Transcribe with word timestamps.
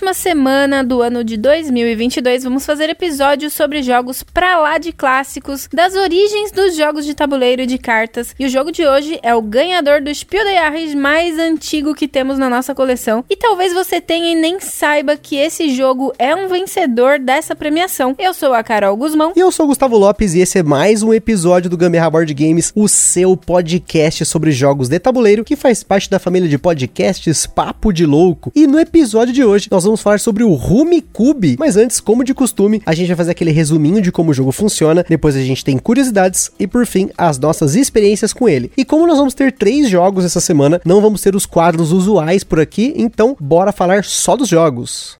Última 0.00 0.14
semana 0.14 0.82
do 0.82 1.02
ano 1.02 1.22
de 1.22 1.36
2022, 1.36 2.44
vamos 2.44 2.64
fazer 2.64 2.88
episódios 2.88 3.52
sobre 3.52 3.82
jogos 3.82 4.22
pra 4.22 4.58
lá 4.58 4.78
de 4.78 4.92
clássicos, 4.92 5.68
das 5.70 5.94
origens 5.94 6.50
dos 6.50 6.74
jogos 6.74 7.04
de 7.04 7.12
tabuleiro 7.14 7.60
e 7.60 7.66
de 7.66 7.76
cartas. 7.76 8.34
E 8.38 8.46
o 8.46 8.48
jogo 8.48 8.72
de 8.72 8.86
hoje 8.86 9.20
é 9.22 9.34
o 9.34 9.42
ganhador 9.42 10.00
do 10.00 10.14
Spiel 10.14 10.42
des 10.42 10.54
Jahres 10.54 10.94
mais 10.94 11.38
antigo 11.38 11.94
que 11.94 12.08
temos 12.08 12.38
na 12.38 12.48
nossa 12.48 12.74
coleção. 12.74 13.22
E 13.28 13.36
talvez 13.36 13.74
você 13.74 14.00
tenha 14.00 14.32
e 14.32 14.34
nem 14.34 14.58
saiba 14.58 15.18
que 15.18 15.36
esse 15.36 15.68
jogo 15.68 16.14
é 16.18 16.34
um 16.34 16.48
vencedor 16.48 17.18
dessa 17.18 17.54
premiação. 17.54 18.16
Eu 18.18 18.32
sou 18.32 18.54
a 18.54 18.62
Carol 18.62 18.96
Guzmão. 18.96 19.34
E 19.36 19.40
eu 19.40 19.52
sou 19.52 19.66
o 19.66 19.68
Gustavo 19.68 19.98
Lopes 19.98 20.32
e 20.32 20.40
esse 20.40 20.58
é 20.58 20.62
mais 20.62 21.02
um 21.02 21.12
episódio 21.12 21.68
do 21.68 21.76
Gambiarra 21.76 22.08
Board 22.08 22.32
Games, 22.32 22.72
o 22.74 22.88
seu 22.88 23.36
podcast 23.36 24.24
sobre 24.24 24.50
jogos 24.50 24.88
de 24.88 24.98
tabuleiro 24.98 25.44
que 25.44 25.56
faz 25.56 25.82
parte 25.82 26.08
da 26.08 26.18
família 26.18 26.48
de 26.48 26.56
podcasts 26.56 27.46
Papo 27.46 27.92
de 27.92 28.06
Louco. 28.06 28.50
E 28.54 28.66
no 28.66 28.80
episódio 28.80 29.34
de 29.34 29.44
hoje 29.44 29.68
nós 29.70 29.84
vamos 29.84 29.89
falar 29.96 30.20
sobre 30.20 30.44
o 30.44 30.54
Rumicube. 30.54 31.56
Mas 31.58 31.76
antes, 31.76 32.00
como 32.00 32.24
de 32.24 32.34
costume, 32.34 32.82
a 32.84 32.94
gente 32.94 33.08
vai 33.08 33.16
fazer 33.16 33.30
aquele 33.30 33.50
resuminho 33.50 34.02
de 34.02 34.12
como 34.12 34.30
o 34.30 34.34
jogo 34.34 34.52
funciona, 34.52 35.04
depois 35.08 35.36
a 35.36 35.40
gente 35.40 35.64
tem 35.64 35.78
curiosidades 35.78 36.50
e 36.58 36.66
por 36.66 36.86
fim 36.86 37.10
as 37.16 37.38
nossas 37.38 37.74
experiências 37.74 38.32
com 38.32 38.48
ele. 38.48 38.70
E 38.76 38.84
como 38.84 39.06
nós 39.06 39.18
vamos 39.18 39.34
ter 39.34 39.52
três 39.52 39.88
jogos 39.88 40.24
essa 40.24 40.40
semana, 40.40 40.80
não 40.84 41.00
vamos 41.00 41.20
ter 41.22 41.34
os 41.34 41.46
quadros 41.46 41.92
usuais 41.92 42.44
por 42.44 42.60
aqui, 42.60 42.92
então 42.96 43.36
bora 43.40 43.72
falar 43.72 44.04
só 44.04 44.36
dos 44.36 44.48
jogos. 44.48 45.18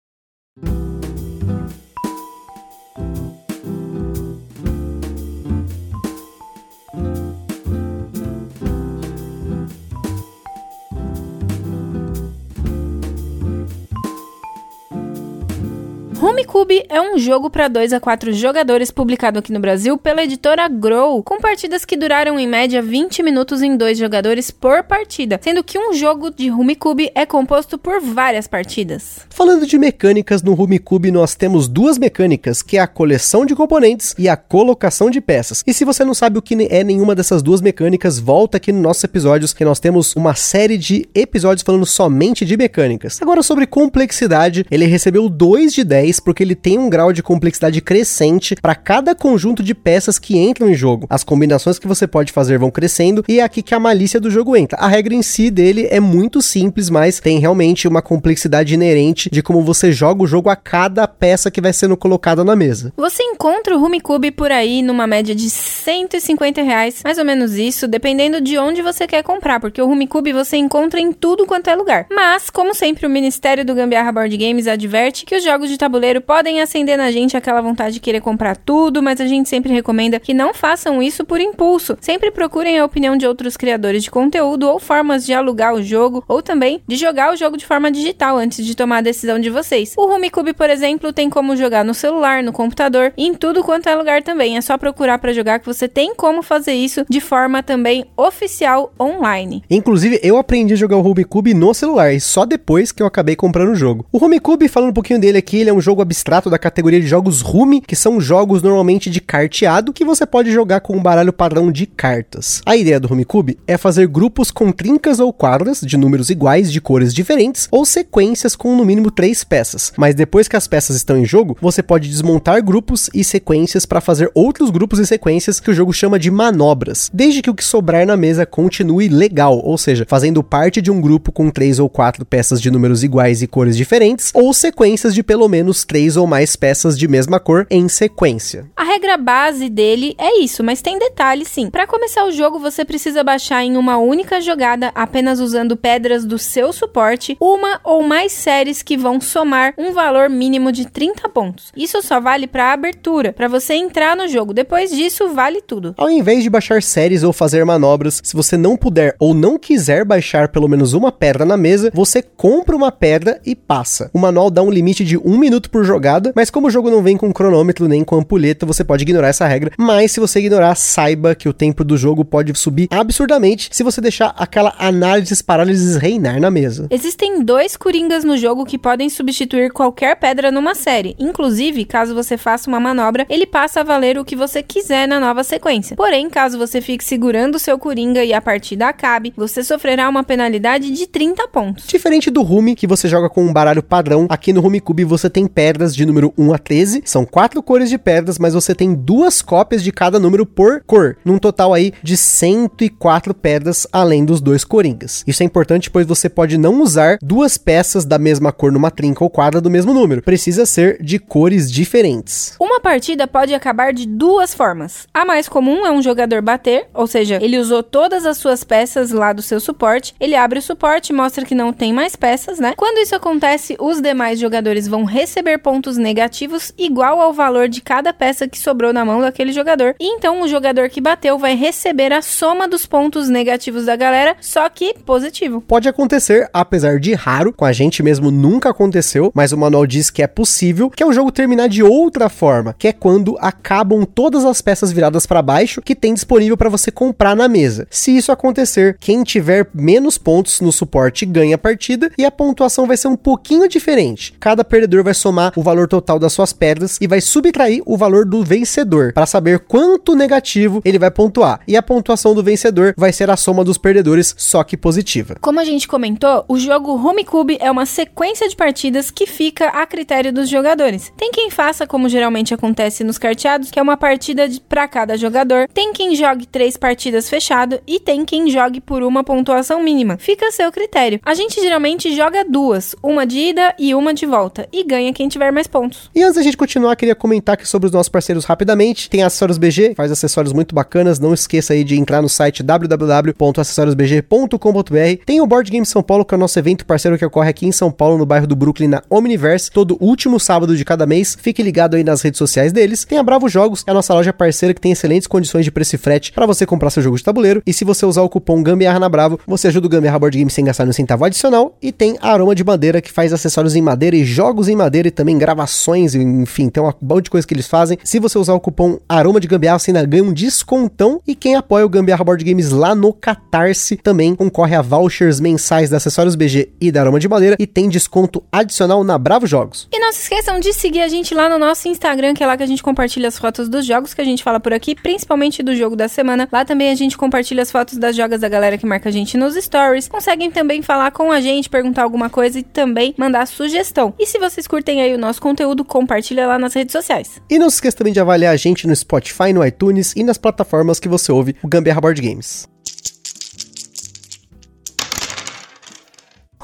Rumicube 16.20 16.84
é 16.90 17.00
um 17.00 17.18
jogo 17.18 17.48
para 17.48 17.66
2 17.66 17.94
a 17.94 17.98
4 17.98 18.34
jogadores 18.34 18.90
publicado 18.90 19.38
aqui 19.38 19.50
no 19.50 19.58
Brasil 19.58 19.96
pela 19.96 20.22
editora 20.22 20.68
Grow, 20.68 21.22
com 21.22 21.38
partidas 21.38 21.86
que 21.86 21.96
duraram 21.96 22.38
em 22.38 22.46
média 22.46 22.82
20 22.82 23.22
minutos 23.22 23.62
em 23.62 23.74
dois 23.74 23.96
jogadores 23.96 24.50
por 24.50 24.82
partida, 24.82 25.40
sendo 25.42 25.64
que 25.64 25.78
um 25.78 25.94
jogo 25.94 26.30
de 26.30 26.50
Rumicube 26.50 27.10
é 27.14 27.24
composto 27.24 27.78
por 27.78 28.02
várias 28.02 28.46
partidas. 28.46 29.20
Falando 29.30 29.66
de 29.66 29.78
mecânicas 29.78 30.42
no 30.42 30.52
Rumicube, 30.52 31.10
nós 31.10 31.34
temos 31.34 31.66
duas 31.66 31.96
mecânicas, 31.96 32.60
que 32.60 32.76
é 32.76 32.80
a 32.80 32.86
coleção 32.86 33.46
de 33.46 33.56
componentes 33.56 34.14
e 34.18 34.28
a 34.28 34.36
colocação 34.36 35.08
de 35.08 35.22
peças. 35.22 35.64
E 35.66 35.72
se 35.72 35.86
você 35.86 36.04
não 36.04 36.12
sabe 36.12 36.38
o 36.38 36.42
que 36.42 36.68
é 36.68 36.84
nenhuma 36.84 37.14
dessas 37.14 37.40
duas 37.40 37.62
mecânicas, 37.62 38.18
volta 38.18 38.58
aqui 38.58 38.72
nos 38.72 38.82
nossos 38.82 39.04
episódios, 39.04 39.54
que 39.54 39.64
nós 39.64 39.80
temos 39.80 40.14
uma 40.14 40.34
série 40.34 40.76
de 40.76 41.08
episódios 41.14 41.62
falando 41.62 41.86
somente 41.86 42.44
de 42.44 42.58
mecânicas. 42.58 43.22
Agora 43.22 43.42
sobre 43.42 43.66
complexidade, 43.66 44.66
ele 44.70 44.84
recebeu 44.84 45.26
2 45.26 45.72
de 45.72 45.82
10 45.82 46.09
porque 46.18 46.42
ele 46.42 46.54
tem 46.54 46.78
um 46.78 46.90
grau 46.90 47.12
de 47.12 47.22
complexidade 47.22 47.80
crescente 47.80 48.56
para 48.56 48.74
cada 48.74 49.14
conjunto 49.14 49.62
de 49.62 49.74
peças 49.74 50.18
que 50.18 50.38
entram 50.38 50.68
em 50.68 50.74
jogo. 50.74 51.06
As 51.10 51.22
combinações 51.22 51.78
que 51.78 51.86
você 51.86 52.06
pode 52.06 52.32
fazer 52.32 52.58
vão 52.58 52.70
crescendo 52.70 53.22
e 53.28 53.38
é 53.38 53.42
aqui 53.42 53.62
que 53.62 53.74
a 53.74 53.78
malícia 53.78 54.18
do 54.18 54.30
jogo 54.30 54.56
entra. 54.56 54.78
A 54.78 54.88
regra 54.88 55.14
em 55.14 55.22
si 55.22 55.50
dele 55.50 55.86
é 55.90 56.00
muito 56.00 56.40
simples, 56.40 56.88
mas 56.88 57.20
tem 57.20 57.38
realmente 57.38 57.86
uma 57.86 58.02
complexidade 58.02 58.74
inerente 58.74 59.28
de 59.30 59.42
como 59.42 59.62
você 59.62 59.92
joga 59.92 60.22
o 60.22 60.26
jogo 60.26 60.48
a 60.48 60.56
cada 60.56 61.06
peça 61.06 61.50
que 61.50 61.60
vai 61.60 61.72
sendo 61.72 61.96
colocada 61.96 62.42
na 62.42 62.56
mesa. 62.56 62.92
Você 62.96 63.22
encontra 63.22 63.76
o 63.76 63.80
Rumicube 63.80 64.30
por 64.30 64.50
aí 64.50 64.80
numa 64.82 65.06
média 65.06 65.34
de 65.34 65.50
150 65.50 66.62
reais, 66.62 67.02
mais 67.04 67.18
ou 67.18 67.24
menos 67.24 67.54
isso, 67.54 67.86
dependendo 67.86 68.40
de 68.40 68.56
onde 68.56 68.80
você 68.80 69.06
quer 69.06 69.22
comprar, 69.22 69.60
porque 69.60 69.82
o 69.82 69.86
Rumicube 69.86 70.32
você 70.32 70.56
encontra 70.56 70.98
em 71.00 71.12
tudo 71.12 71.44
quanto 71.44 71.68
é 71.68 71.74
lugar. 71.74 72.06
Mas, 72.10 72.48
como 72.48 72.74
sempre, 72.74 73.06
o 73.06 73.10
Ministério 73.10 73.64
do 73.64 73.74
Gambiarra 73.74 74.12
Board 74.12 74.36
Games 74.36 74.66
adverte 74.66 75.26
que 75.26 75.36
os 75.36 75.44
jogos 75.44 75.68
de 75.68 75.76
tabuleiro 75.76 75.99
podem 76.20 76.60
acender 76.60 76.96
na 76.96 77.10
gente 77.10 77.36
aquela 77.36 77.60
vontade 77.60 77.94
de 77.94 78.00
querer 78.00 78.20
comprar 78.20 78.56
tudo, 78.56 79.02
mas 79.02 79.20
a 79.20 79.26
gente 79.26 79.48
sempre 79.48 79.72
recomenda 79.72 80.20
que 80.20 80.32
não 80.32 80.54
façam 80.54 81.02
isso 81.02 81.24
por 81.24 81.40
impulso. 81.40 81.96
Sempre 82.00 82.30
procurem 82.30 82.78
a 82.78 82.84
opinião 82.84 83.16
de 83.16 83.26
outros 83.26 83.56
criadores 83.56 84.02
de 84.02 84.10
conteúdo 84.10 84.68
ou 84.68 84.78
formas 84.78 85.26
de 85.26 85.32
alugar 85.32 85.74
o 85.74 85.82
jogo 85.82 86.24
ou 86.26 86.42
também 86.42 86.80
de 86.86 86.96
jogar 86.96 87.32
o 87.32 87.36
jogo 87.36 87.56
de 87.56 87.66
forma 87.66 87.90
digital 87.90 88.36
antes 88.36 88.64
de 88.64 88.74
tomar 88.74 88.98
a 88.98 89.02
decisão 89.02 89.38
de 89.38 89.50
vocês. 89.50 89.94
O 89.96 90.06
Rumicube, 90.06 90.52
por 90.52 90.70
exemplo, 90.70 91.12
tem 91.12 91.28
como 91.28 91.56
jogar 91.56 91.84
no 91.84 91.94
celular, 91.94 92.42
no 92.42 92.52
computador 92.52 93.12
e 93.16 93.26
em 93.26 93.34
tudo 93.34 93.62
quanto 93.62 93.88
é 93.88 93.94
lugar 93.94 94.22
também. 94.22 94.56
É 94.56 94.60
só 94.60 94.78
procurar 94.78 95.18
para 95.18 95.32
jogar 95.32 95.58
que 95.58 95.66
você 95.66 95.86
tem 95.88 96.14
como 96.14 96.42
fazer 96.42 96.72
isso 96.72 97.04
de 97.08 97.20
forma 97.20 97.62
também 97.62 98.04
oficial 98.16 98.92
online. 98.98 99.62
Inclusive, 99.68 100.20
eu 100.22 100.36
aprendi 100.36 100.74
a 100.74 100.76
jogar 100.76 100.96
o 100.96 101.00
Rumicube 101.00 101.54
no 101.54 101.74
celular 101.74 102.12
e 102.12 102.20
só 102.20 102.46
depois 102.46 102.92
que 102.92 103.02
eu 103.02 103.06
acabei 103.06 103.36
comprando 103.36 103.70
o 103.70 103.76
jogo. 103.76 104.06
O 104.12 104.18
Rumicube, 104.18 104.68
falando 104.68 104.90
um 104.90 104.94
pouquinho 104.94 105.20
dele 105.20 105.38
aqui, 105.38 105.58
ele 105.58 105.70
é 105.70 105.72
um 105.72 105.80
jogo 105.80 105.89
abstrato 105.98 106.50
da 106.50 106.58
categoria 106.58 107.00
de 107.00 107.06
jogos 107.06 107.40
Rumi, 107.40 107.80
que 107.80 107.96
são 107.96 108.20
jogos 108.20 108.60
normalmente 108.60 109.08
de 109.08 109.20
carteado 109.20 109.92
que 109.94 110.04
você 110.04 110.26
pode 110.26 110.52
jogar 110.52 110.80
com 110.80 110.94
um 110.94 111.02
baralho 111.02 111.32
padrão 111.32 111.72
de 111.72 111.86
cartas. 111.86 112.60
A 112.66 112.76
ideia 112.76 113.00
do 113.00 113.08
Rumicube 113.08 113.58
é 113.66 113.78
fazer 113.78 114.06
grupos 114.06 114.50
com 114.50 114.70
trincas 114.70 115.20
ou 115.20 115.32
quadras 115.32 115.80
de 115.80 115.96
números 115.96 116.28
iguais 116.28 116.70
de 116.70 116.80
cores 116.80 117.14
diferentes 117.14 117.68
ou 117.70 117.86
sequências 117.86 118.54
com 118.54 118.76
no 118.76 118.84
mínimo 118.84 119.10
três 119.10 119.42
peças. 119.42 119.92
Mas 119.96 120.14
depois 120.14 120.48
que 120.48 120.56
as 120.56 120.66
peças 120.66 120.96
estão 120.96 121.16
em 121.16 121.24
jogo, 121.24 121.56
você 121.60 121.82
pode 121.82 122.08
desmontar 122.08 122.62
grupos 122.62 123.08
e 123.14 123.24
sequências 123.24 123.86
para 123.86 124.00
fazer 124.00 124.30
outros 124.34 124.70
grupos 124.70 124.98
e 124.98 125.06
sequências 125.06 125.60
que 125.60 125.70
o 125.70 125.74
jogo 125.74 125.92
chama 125.92 126.18
de 126.18 126.30
manobras, 126.30 127.10
desde 127.12 127.40
que 127.40 127.50
o 127.50 127.54
que 127.54 127.64
sobrar 127.64 128.06
na 128.06 128.16
mesa 128.16 128.44
continue 128.44 129.08
legal, 129.08 129.60
ou 129.64 129.78
seja, 129.78 130.04
fazendo 130.08 130.42
parte 130.42 130.82
de 130.82 130.90
um 130.90 131.00
grupo 131.00 131.32
com 131.32 131.50
três 131.50 131.78
ou 131.78 131.88
quatro 131.88 132.24
peças 132.24 132.60
de 132.60 132.70
números 132.70 133.02
iguais 133.02 133.42
e 133.42 133.46
cores 133.46 133.76
diferentes, 133.76 134.30
ou 134.34 134.52
sequências 134.52 135.14
de 135.14 135.22
pelo 135.22 135.48
menos 135.48 135.69
três 135.84 136.00
três 136.00 136.16
ou 136.16 136.26
mais 136.26 136.56
peças 136.56 136.98
de 136.98 137.06
mesma 137.06 137.38
cor 137.38 137.66
em 137.70 137.86
sequência. 137.86 138.66
A 138.74 138.84
regra 138.84 139.18
base 139.18 139.68
dele 139.68 140.14
é 140.16 140.40
isso, 140.40 140.64
mas 140.64 140.80
tem 140.80 140.98
detalhes 140.98 141.48
sim. 141.48 141.68
Para 141.68 141.86
começar 141.86 142.24
o 142.24 142.32
jogo, 142.32 142.58
você 142.58 142.86
precisa 142.86 143.22
baixar 143.22 143.62
em 143.62 143.76
uma 143.76 143.98
única 143.98 144.40
jogada, 144.40 144.90
apenas 144.94 145.40
usando 145.40 145.76
pedras 145.76 146.24
do 146.24 146.38
seu 146.38 146.72
suporte, 146.72 147.36
uma 147.38 147.80
ou 147.84 148.02
mais 148.02 148.32
séries 148.32 148.82
que 148.82 148.96
vão 148.96 149.20
somar 149.20 149.74
um 149.76 149.92
valor 149.92 150.30
mínimo 150.30 150.72
de 150.72 150.86
30 150.86 151.28
pontos. 151.28 151.70
Isso 151.76 152.00
só 152.00 152.18
vale 152.18 152.46
para 152.46 152.72
abertura, 152.72 153.32
para 153.32 153.48
você 153.48 153.74
entrar 153.74 154.16
no 154.16 154.26
jogo. 154.26 154.54
Depois 154.54 154.90
disso, 154.90 155.28
vale 155.28 155.60
tudo. 155.60 155.94
Ao 155.98 156.10
invés 156.10 156.42
de 156.42 156.48
baixar 156.48 156.82
séries 156.82 157.22
ou 157.22 157.32
fazer 157.32 157.62
manobras, 157.64 158.22
se 158.24 158.34
você 158.34 158.56
não 158.56 158.74
puder 158.74 159.14
ou 159.18 159.34
não 159.34 159.58
quiser 159.58 160.02
baixar 160.04 160.48
pelo 160.48 160.68
menos 160.68 160.94
uma 160.94 161.12
pedra 161.12 161.44
na 161.44 161.58
mesa, 161.58 161.90
você 161.92 162.22
compra 162.22 162.74
uma 162.74 162.90
pedra 162.90 163.38
e 163.44 163.54
passa. 163.54 164.10
O 164.14 164.18
manual 164.18 164.50
dá 164.50 164.62
um 164.62 164.70
limite 164.70 165.04
de 165.04 165.18
um 165.18 165.36
minuto 165.36 165.59
por 165.68 165.84
jogada, 165.84 166.32
mas 166.34 166.48
como 166.50 166.68
o 166.68 166.70
jogo 166.70 166.90
não 166.90 167.02
vem 167.02 167.16
com 167.16 167.32
cronômetro 167.32 167.88
nem 167.88 168.04
com 168.04 168.16
ampulheta, 168.16 168.64
você 168.64 168.84
pode 168.84 169.02
ignorar 169.02 169.28
essa 169.28 169.46
regra. 169.46 169.72
Mas 169.76 170.12
se 170.12 170.20
você 170.20 170.38
ignorar, 170.38 170.74
saiba 170.76 171.34
que 171.34 171.48
o 171.48 171.52
tempo 171.52 171.82
do 171.82 171.96
jogo 171.96 172.24
pode 172.24 172.56
subir 172.56 172.88
absurdamente 172.90 173.68
se 173.72 173.82
você 173.82 174.00
deixar 174.00 174.34
aquela 174.38 174.74
análise 174.78 175.42
parálises 175.42 175.96
reinar 175.96 176.40
na 176.40 176.50
mesa. 176.50 176.86
Existem 176.90 177.42
dois 177.42 177.76
coringas 177.76 178.22
no 178.22 178.36
jogo 178.36 178.64
que 178.64 178.78
podem 178.78 179.08
substituir 179.08 179.72
qualquer 179.72 180.16
pedra 180.16 180.52
numa 180.52 180.74
série. 180.74 181.16
Inclusive, 181.18 181.84
caso 181.84 182.14
você 182.14 182.36
faça 182.36 182.68
uma 182.68 182.78
manobra, 182.78 183.26
ele 183.28 183.46
passa 183.46 183.80
a 183.80 183.82
valer 183.82 184.18
o 184.18 184.24
que 184.24 184.36
você 184.36 184.62
quiser 184.62 185.08
na 185.08 185.18
nova 185.18 185.42
sequência. 185.42 185.96
Porém, 185.96 186.30
caso 186.30 186.58
você 186.58 186.80
fique 186.80 187.04
segurando 187.04 187.56
o 187.56 187.58
seu 187.58 187.78
coringa 187.78 188.24
e 188.24 188.32
a 188.32 188.40
partida 188.40 188.88
acabe, 188.88 189.32
você 189.36 189.64
sofrerá 189.64 190.08
uma 190.08 190.22
penalidade 190.22 190.90
de 190.90 191.06
30 191.06 191.48
pontos. 191.48 191.86
Diferente 191.86 192.30
do 192.30 192.42
Rumi, 192.42 192.74
que 192.74 192.86
você 192.86 193.08
joga 193.08 193.28
com 193.28 193.44
um 193.44 193.52
baralho 193.52 193.82
padrão, 193.82 194.26
aqui 194.28 194.52
no 194.52 194.60
Rumi 194.60 194.80
Cube 194.80 195.04
você 195.04 195.28
tem 195.28 195.46
pedras 195.50 195.94
de 195.94 196.06
número 196.06 196.32
1 196.38 196.52
a 196.54 196.58
13. 196.58 197.02
São 197.04 197.24
quatro 197.24 197.62
cores 197.62 197.90
de 197.90 197.98
pedras, 197.98 198.38
mas 198.38 198.54
você 198.54 198.74
tem 198.74 198.94
duas 198.94 199.42
cópias 199.42 199.82
de 199.82 199.92
cada 199.92 200.18
número 200.18 200.46
por 200.46 200.82
cor, 200.86 201.16
num 201.24 201.38
total 201.38 201.74
aí 201.74 201.92
de 202.02 202.16
104 202.16 203.34
pedras, 203.34 203.86
além 203.92 204.24
dos 204.24 204.40
dois 204.40 204.64
coringas. 204.64 205.24
Isso 205.26 205.42
é 205.42 205.46
importante, 205.46 205.90
pois 205.90 206.06
você 206.06 206.28
pode 206.28 206.56
não 206.56 206.80
usar 206.80 207.18
duas 207.20 207.58
peças 207.58 208.04
da 208.04 208.18
mesma 208.18 208.52
cor 208.52 208.72
numa 208.72 208.90
trinca 208.90 209.24
ou 209.24 209.30
quadra 209.30 209.60
do 209.60 209.70
mesmo 209.70 209.92
número. 209.92 210.22
Precisa 210.22 210.64
ser 210.64 211.02
de 211.02 211.18
cores 211.18 211.70
diferentes. 211.70 212.54
Uma 212.60 212.80
partida 212.80 213.26
pode 213.26 213.52
acabar 213.52 213.92
de 213.92 214.06
duas 214.06 214.54
formas. 214.54 215.06
A 215.12 215.24
mais 215.24 215.48
comum 215.48 215.84
é 215.86 215.90
um 215.90 216.02
jogador 216.02 216.40
bater, 216.42 216.88
ou 216.94 217.06
seja, 217.06 217.38
ele 217.42 217.58
usou 217.58 217.82
todas 217.82 218.24
as 218.24 218.38
suas 218.38 218.62
peças 218.64 219.10
lá 219.10 219.32
do 219.32 219.42
seu 219.42 219.60
suporte, 219.60 220.14
ele 220.20 220.34
abre 220.34 220.58
o 220.58 220.62
suporte, 220.62 221.12
mostra 221.12 221.44
que 221.44 221.54
não 221.54 221.72
tem 221.72 221.92
mais 221.92 222.14
peças, 222.14 222.58
né? 222.58 222.74
Quando 222.76 222.98
isso 222.98 223.14
acontece, 223.14 223.76
os 223.78 224.00
demais 224.00 224.38
jogadores 224.38 224.86
vão 224.86 225.04
receber 225.04 225.39
receber 225.40 225.58
pontos 225.58 225.96
negativos 225.96 226.70
igual 226.76 227.18
ao 227.18 227.32
valor 227.32 227.66
de 227.66 227.80
cada 227.80 228.12
peça 228.12 228.46
que 228.46 228.58
sobrou 228.58 228.92
na 228.92 229.06
mão 229.06 229.22
daquele 229.22 229.52
jogador. 229.52 229.94
E 229.98 230.06
então 230.06 230.42
o 230.42 230.48
jogador 230.48 230.90
que 230.90 231.00
bateu 231.00 231.38
vai 231.38 231.56
receber 231.56 232.12
a 232.12 232.20
soma 232.20 232.68
dos 232.68 232.84
pontos 232.84 233.30
negativos 233.30 233.86
da 233.86 233.96
galera, 233.96 234.36
só 234.38 234.68
que 234.68 234.94
positivo. 235.06 235.62
Pode 235.62 235.88
acontecer, 235.88 236.48
apesar 236.52 237.00
de 237.00 237.14
raro, 237.14 237.54
com 237.54 237.64
a 237.64 237.72
gente 237.72 238.02
mesmo 238.02 238.30
nunca 238.30 238.68
aconteceu, 238.68 239.32
mas 239.34 239.50
o 239.50 239.56
manual 239.56 239.86
diz 239.86 240.10
que 240.10 240.22
é 240.22 240.26
possível, 240.26 240.90
que 240.90 241.02
é 241.02 241.06
o 241.06 241.12
jogo 241.12 241.32
terminar 241.32 241.68
de 241.68 241.82
outra 241.82 242.28
forma, 242.28 242.74
que 242.78 242.88
é 242.88 242.92
quando 242.92 243.38
acabam 243.40 244.04
todas 244.04 244.44
as 244.44 244.60
peças 244.60 244.92
viradas 244.92 245.24
para 245.24 245.40
baixo 245.40 245.80
que 245.80 245.94
tem 245.94 246.12
disponível 246.12 246.56
para 246.56 246.68
você 246.68 246.90
comprar 246.90 247.34
na 247.34 247.48
mesa. 247.48 247.86
Se 247.90 248.14
isso 248.14 248.30
acontecer, 248.30 248.98
quem 249.00 249.22
tiver 249.22 249.66
menos 249.72 250.18
pontos 250.18 250.60
no 250.60 250.70
suporte 250.70 251.24
ganha 251.24 251.54
a 251.54 251.58
partida 251.58 252.10
e 252.18 252.26
a 252.26 252.30
pontuação 252.30 252.86
vai 252.86 252.98
ser 252.98 253.08
um 253.08 253.16
pouquinho 253.16 253.66
diferente. 253.66 254.34
Cada 254.38 254.62
perdedor 254.62 255.02
vai 255.02 255.14
somar 255.14 255.29
o 255.56 255.62
valor 255.62 255.88
total 255.88 256.18
das 256.18 256.32
suas 256.32 256.52
pedras 256.52 256.98
e 257.00 257.06
vai 257.06 257.20
subtrair 257.20 257.82
o 257.86 257.96
valor 257.96 258.24
do 258.24 258.42
vencedor 258.42 259.12
para 259.12 259.26
saber 259.26 259.60
quanto 259.60 260.14
negativo 260.14 260.80
ele 260.84 260.98
vai 260.98 261.10
pontuar. 261.10 261.60
E 261.66 261.76
a 261.76 261.82
pontuação 261.82 262.34
do 262.34 262.42
vencedor 262.42 262.94
vai 262.96 263.12
ser 263.12 263.30
a 263.30 263.36
soma 263.36 263.64
dos 263.64 263.78
perdedores, 263.78 264.34
só 264.36 264.62
que 264.64 264.76
positiva. 264.76 265.36
Como 265.40 265.60
a 265.60 265.64
gente 265.64 265.88
comentou, 265.88 266.44
o 266.48 266.58
jogo 266.58 266.94
Home 266.94 267.24
Cube 267.24 267.58
é 267.60 267.70
uma 267.70 267.86
sequência 267.86 268.48
de 268.48 268.56
partidas 268.56 269.10
que 269.10 269.26
fica 269.26 269.68
a 269.68 269.86
critério 269.86 270.32
dos 270.32 270.48
jogadores. 270.48 271.12
Tem 271.16 271.30
quem 271.30 271.50
faça 271.50 271.86
como 271.86 272.08
geralmente 272.08 272.54
acontece 272.54 273.04
nos 273.04 273.18
carteados, 273.18 273.70
que 273.70 273.78
é 273.78 273.82
uma 273.82 273.96
partida 273.96 274.48
para 274.68 274.88
cada 274.88 275.16
jogador. 275.16 275.68
Tem 275.72 275.92
quem 275.92 276.14
jogue 276.14 276.46
três 276.46 276.76
partidas 276.76 277.28
fechado 277.28 277.80
e 277.86 278.00
tem 278.00 278.24
quem 278.24 278.50
jogue 278.50 278.80
por 278.80 279.02
uma 279.02 279.24
pontuação 279.24 279.82
mínima. 279.82 280.16
Fica 280.18 280.48
a 280.48 280.52
seu 280.52 280.70
critério. 280.72 281.20
A 281.24 281.34
gente 281.34 281.60
geralmente 281.60 282.14
joga 282.14 282.44
duas, 282.44 282.94
uma 283.02 283.26
de 283.26 283.38
ida 283.38 283.74
e 283.78 283.94
uma 283.94 284.12
de 284.12 284.26
volta, 284.26 284.68
e 284.72 284.82
ganha 284.84 285.12
quem 285.20 285.28
tiver 285.28 285.52
mais 285.52 285.66
pontos. 285.66 286.10
E 286.14 286.22
antes 286.22 286.36
da 286.36 286.42
gente 286.42 286.56
continuar, 286.56 286.96
queria 286.96 287.14
comentar 287.14 287.52
aqui 287.52 287.68
sobre 287.68 287.86
os 287.86 287.92
nossos 287.92 288.08
parceiros 288.08 288.46
rapidamente. 288.46 289.10
Tem 289.10 289.22
Acessórios 289.22 289.58
BG, 289.58 289.92
faz 289.94 290.10
acessórios 290.10 290.54
muito 290.54 290.74
bacanas. 290.74 291.18
Não 291.18 291.34
esqueça 291.34 291.74
aí 291.74 291.84
de 291.84 291.94
entrar 291.94 292.22
no 292.22 292.28
site 292.28 292.62
www.acessoriosbg.com.br. 292.62 295.24
Tem 295.26 295.42
o 295.42 295.46
Board 295.46 295.70
Game 295.70 295.84
São 295.84 296.02
Paulo, 296.02 296.24
que 296.24 296.34
é 296.34 296.38
o 296.38 296.40
nosso 296.40 296.58
evento 296.58 296.86
parceiro 296.86 297.18
que 297.18 297.26
ocorre 297.26 297.50
aqui 297.50 297.66
em 297.66 297.72
São 297.72 297.90
Paulo, 297.90 298.16
no 298.16 298.24
bairro 298.24 298.46
do 298.46 298.56
Brooklyn, 298.56 298.88
na 298.88 299.02
Omniverse, 299.10 299.70
todo 299.70 299.98
último 300.00 300.40
sábado 300.40 300.74
de 300.74 300.86
cada 300.86 301.04
mês. 301.04 301.36
Fique 301.38 301.62
ligado 301.62 301.96
aí 301.96 302.04
nas 302.04 302.22
redes 302.22 302.38
sociais 302.38 302.72
deles. 302.72 303.04
Tem 303.04 303.18
a 303.18 303.22
Bravo 303.22 303.46
Jogos, 303.46 303.84
é 303.86 303.90
a 303.90 303.94
nossa 303.94 304.14
loja 304.14 304.32
parceira 304.32 304.72
que 304.72 304.80
tem 304.80 304.92
excelentes 304.92 305.28
condições 305.28 305.66
de 305.66 305.70
preço 305.70 305.96
e 305.96 305.98
frete 305.98 306.32
para 306.32 306.46
você 306.46 306.64
comprar 306.64 306.88
seu 306.88 307.02
jogo 307.02 307.18
de 307.18 307.24
tabuleiro. 307.24 307.62
E 307.66 307.74
se 307.74 307.84
você 307.84 308.06
usar 308.06 308.22
o 308.22 308.28
cupom 308.30 308.62
Gambiarra 308.62 308.98
na 308.98 309.10
Bravo, 309.10 309.38
você 309.46 309.68
ajuda 309.68 309.86
o 309.86 309.90
Gambiarra 309.90 310.18
Board 310.18 310.38
Game 310.38 310.50
sem 310.50 310.64
gastar 310.64 310.88
um 310.88 310.94
centavo 310.94 311.26
adicional. 311.26 311.76
E 311.82 311.92
tem 311.92 312.16
a 312.22 312.32
Aroma 312.32 312.54
de 312.54 312.64
Madeira, 312.64 313.02
que 313.02 313.12
faz 313.12 313.34
acessórios 313.34 313.76
em 313.76 313.82
madeira 313.82 314.16
e 314.16 314.24
jogos 314.24 314.66
em 314.66 314.74
madeira 314.74 315.09
também 315.10 315.38
gravações, 315.38 316.14
enfim, 316.14 316.68
tem 316.68 316.82
uma 316.82 316.94
monte 317.00 317.24
de 317.24 317.30
coisa 317.30 317.46
que 317.46 317.54
eles 317.54 317.66
fazem. 317.66 317.98
Se 318.04 318.18
você 318.18 318.38
usar 318.38 318.54
o 318.54 318.60
cupom 318.60 318.98
Aroma 319.08 319.40
de 319.40 319.48
Gambiarra, 319.48 319.78
você 319.78 319.90
ainda 319.90 320.04
ganha 320.04 320.24
um 320.24 320.32
descontão. 320.32 321.20
E 321.26 321.34
quem 321.34 321.56
apoia 321.56 321.84
o 321.84 321.88
Gambiarra 321.88 322.24
Board 322.24 322.44
Games 322.44 322.70
lá 322.70 322.94
no 322.94 323.12
Catarse 323.12 323.96
também 323.96 324.34
concorre 324.34 324.74
a 324.74 324.82
vouchers 324.82 325.40
mensais 325.40 325.90
da 325.90 325.96
Acessórios 325.96 326.34
BG 326.34 326.70
e 326.80 326.90
da 326.90 327.00
Aroma 327.00 327.20
de 327.20 327.28
Madeira 327.28 327.56
e 327.58 327.66
tem 327.66 327.88
desconto 327.88 328.42
adicional 328.50 329.04
na 329.04 329.18
Bravo 329.18 329.46
Jogos. 329.46 329.88
E 329.92 329.98
não 329.98 330.12
se 330.12 330.22
esqueçam 330.22 330.58
de 330.60 330.72
seguir 330.72 331.00
a 331.00 331.08
gente 331.08 331.34
lá 331.34 331.48
no 331.48 331.58
nosso 331.58 331.88
Instagram, 331.88 332.34
que 332.34 332.42
é 332.42 332.46
lá 332.46 332.56
que 332.56 332.62
a 332.62 332.66
gente 332.66 332.82
compartilha 332.82 333.28
as 333.28 333.38
fotos 333.38 333.68
dos 333.68 333.86
jogos 333.86 334.14
que 334.14 334.20
a 334.20 334.24
gente 334.24 334.42
fala 334.42 334.60
por 334.60 334.72
aqui, 334.72 334.94
principalmente 334.94 335.62
do 335.62 335.74
jogo 335.74 335.96
da 335.96 336.08
semana. 336.08 336.48
Lá 336.50 336.64
também 336.64 336.90
a 336.90 336.94
gente 336.94 337.16
compartilha 337.16 337.62
as 337.62 337.70
fotos 337.70 337.98
das 337.98 338.16
jogas 338.16 338.40
da 338.40 338.48
galera 338.48 338.78
que 338.78 338.86
marca 338.86 339.08
a 339.08 339.12
gente 339.12 339.36
nos 339.36 339.54
stories. 339.54 340.08
Conseguem 340.08 340.50
também 340.50 340.82
falar 340.82 341.10
com 341.10 341.30
a 341.30 341.40
gente, 341.40 341.68
perguntar 341.68 342.02
alguma 342.02 342.30
coisa 342.30 342.58
e 342.58 342.62
também 342.62 343.14
mandar 343.16 343.46
sugestão. 343.46 344.14
E 344.18 344.26
se 344.26 344.38
vocês 344.38 344.66
curtem 344.66 344.99
aí 345.00 345.14
o 345.14 345.18
nosso 345.18 345.40
conteúdo, 345.40 345.84
compartilha 345.84 346.46
lá 346.46 346.58
nas 346.58 346.74
redes 346.74 346.92
sociais. 346.92 347.40
E 347.48 347.58
não 347.58 347.70
se 347.70 347.76
esqueça 347.76 347.98
também 347.98 348.12
de 348.12 348.20
avaliar 348.20 348.54
a 348.54 348.56
gente 348.56 348.86
no 348.86 348.94
Spotify, 348.94 349.52
no 349.52 349.64
iTunes 349.64 350.12
e 350.16 350.22
nas 350.22 350.38
plataformas 350.38 351.00
que 351.00 351.08
você 351.08 351.32
ouve 351.32 351.56
o 351.62 351.68
Gambiarra 351.68 352.00
Board 352.00 352.20
Games. 352.20 352.68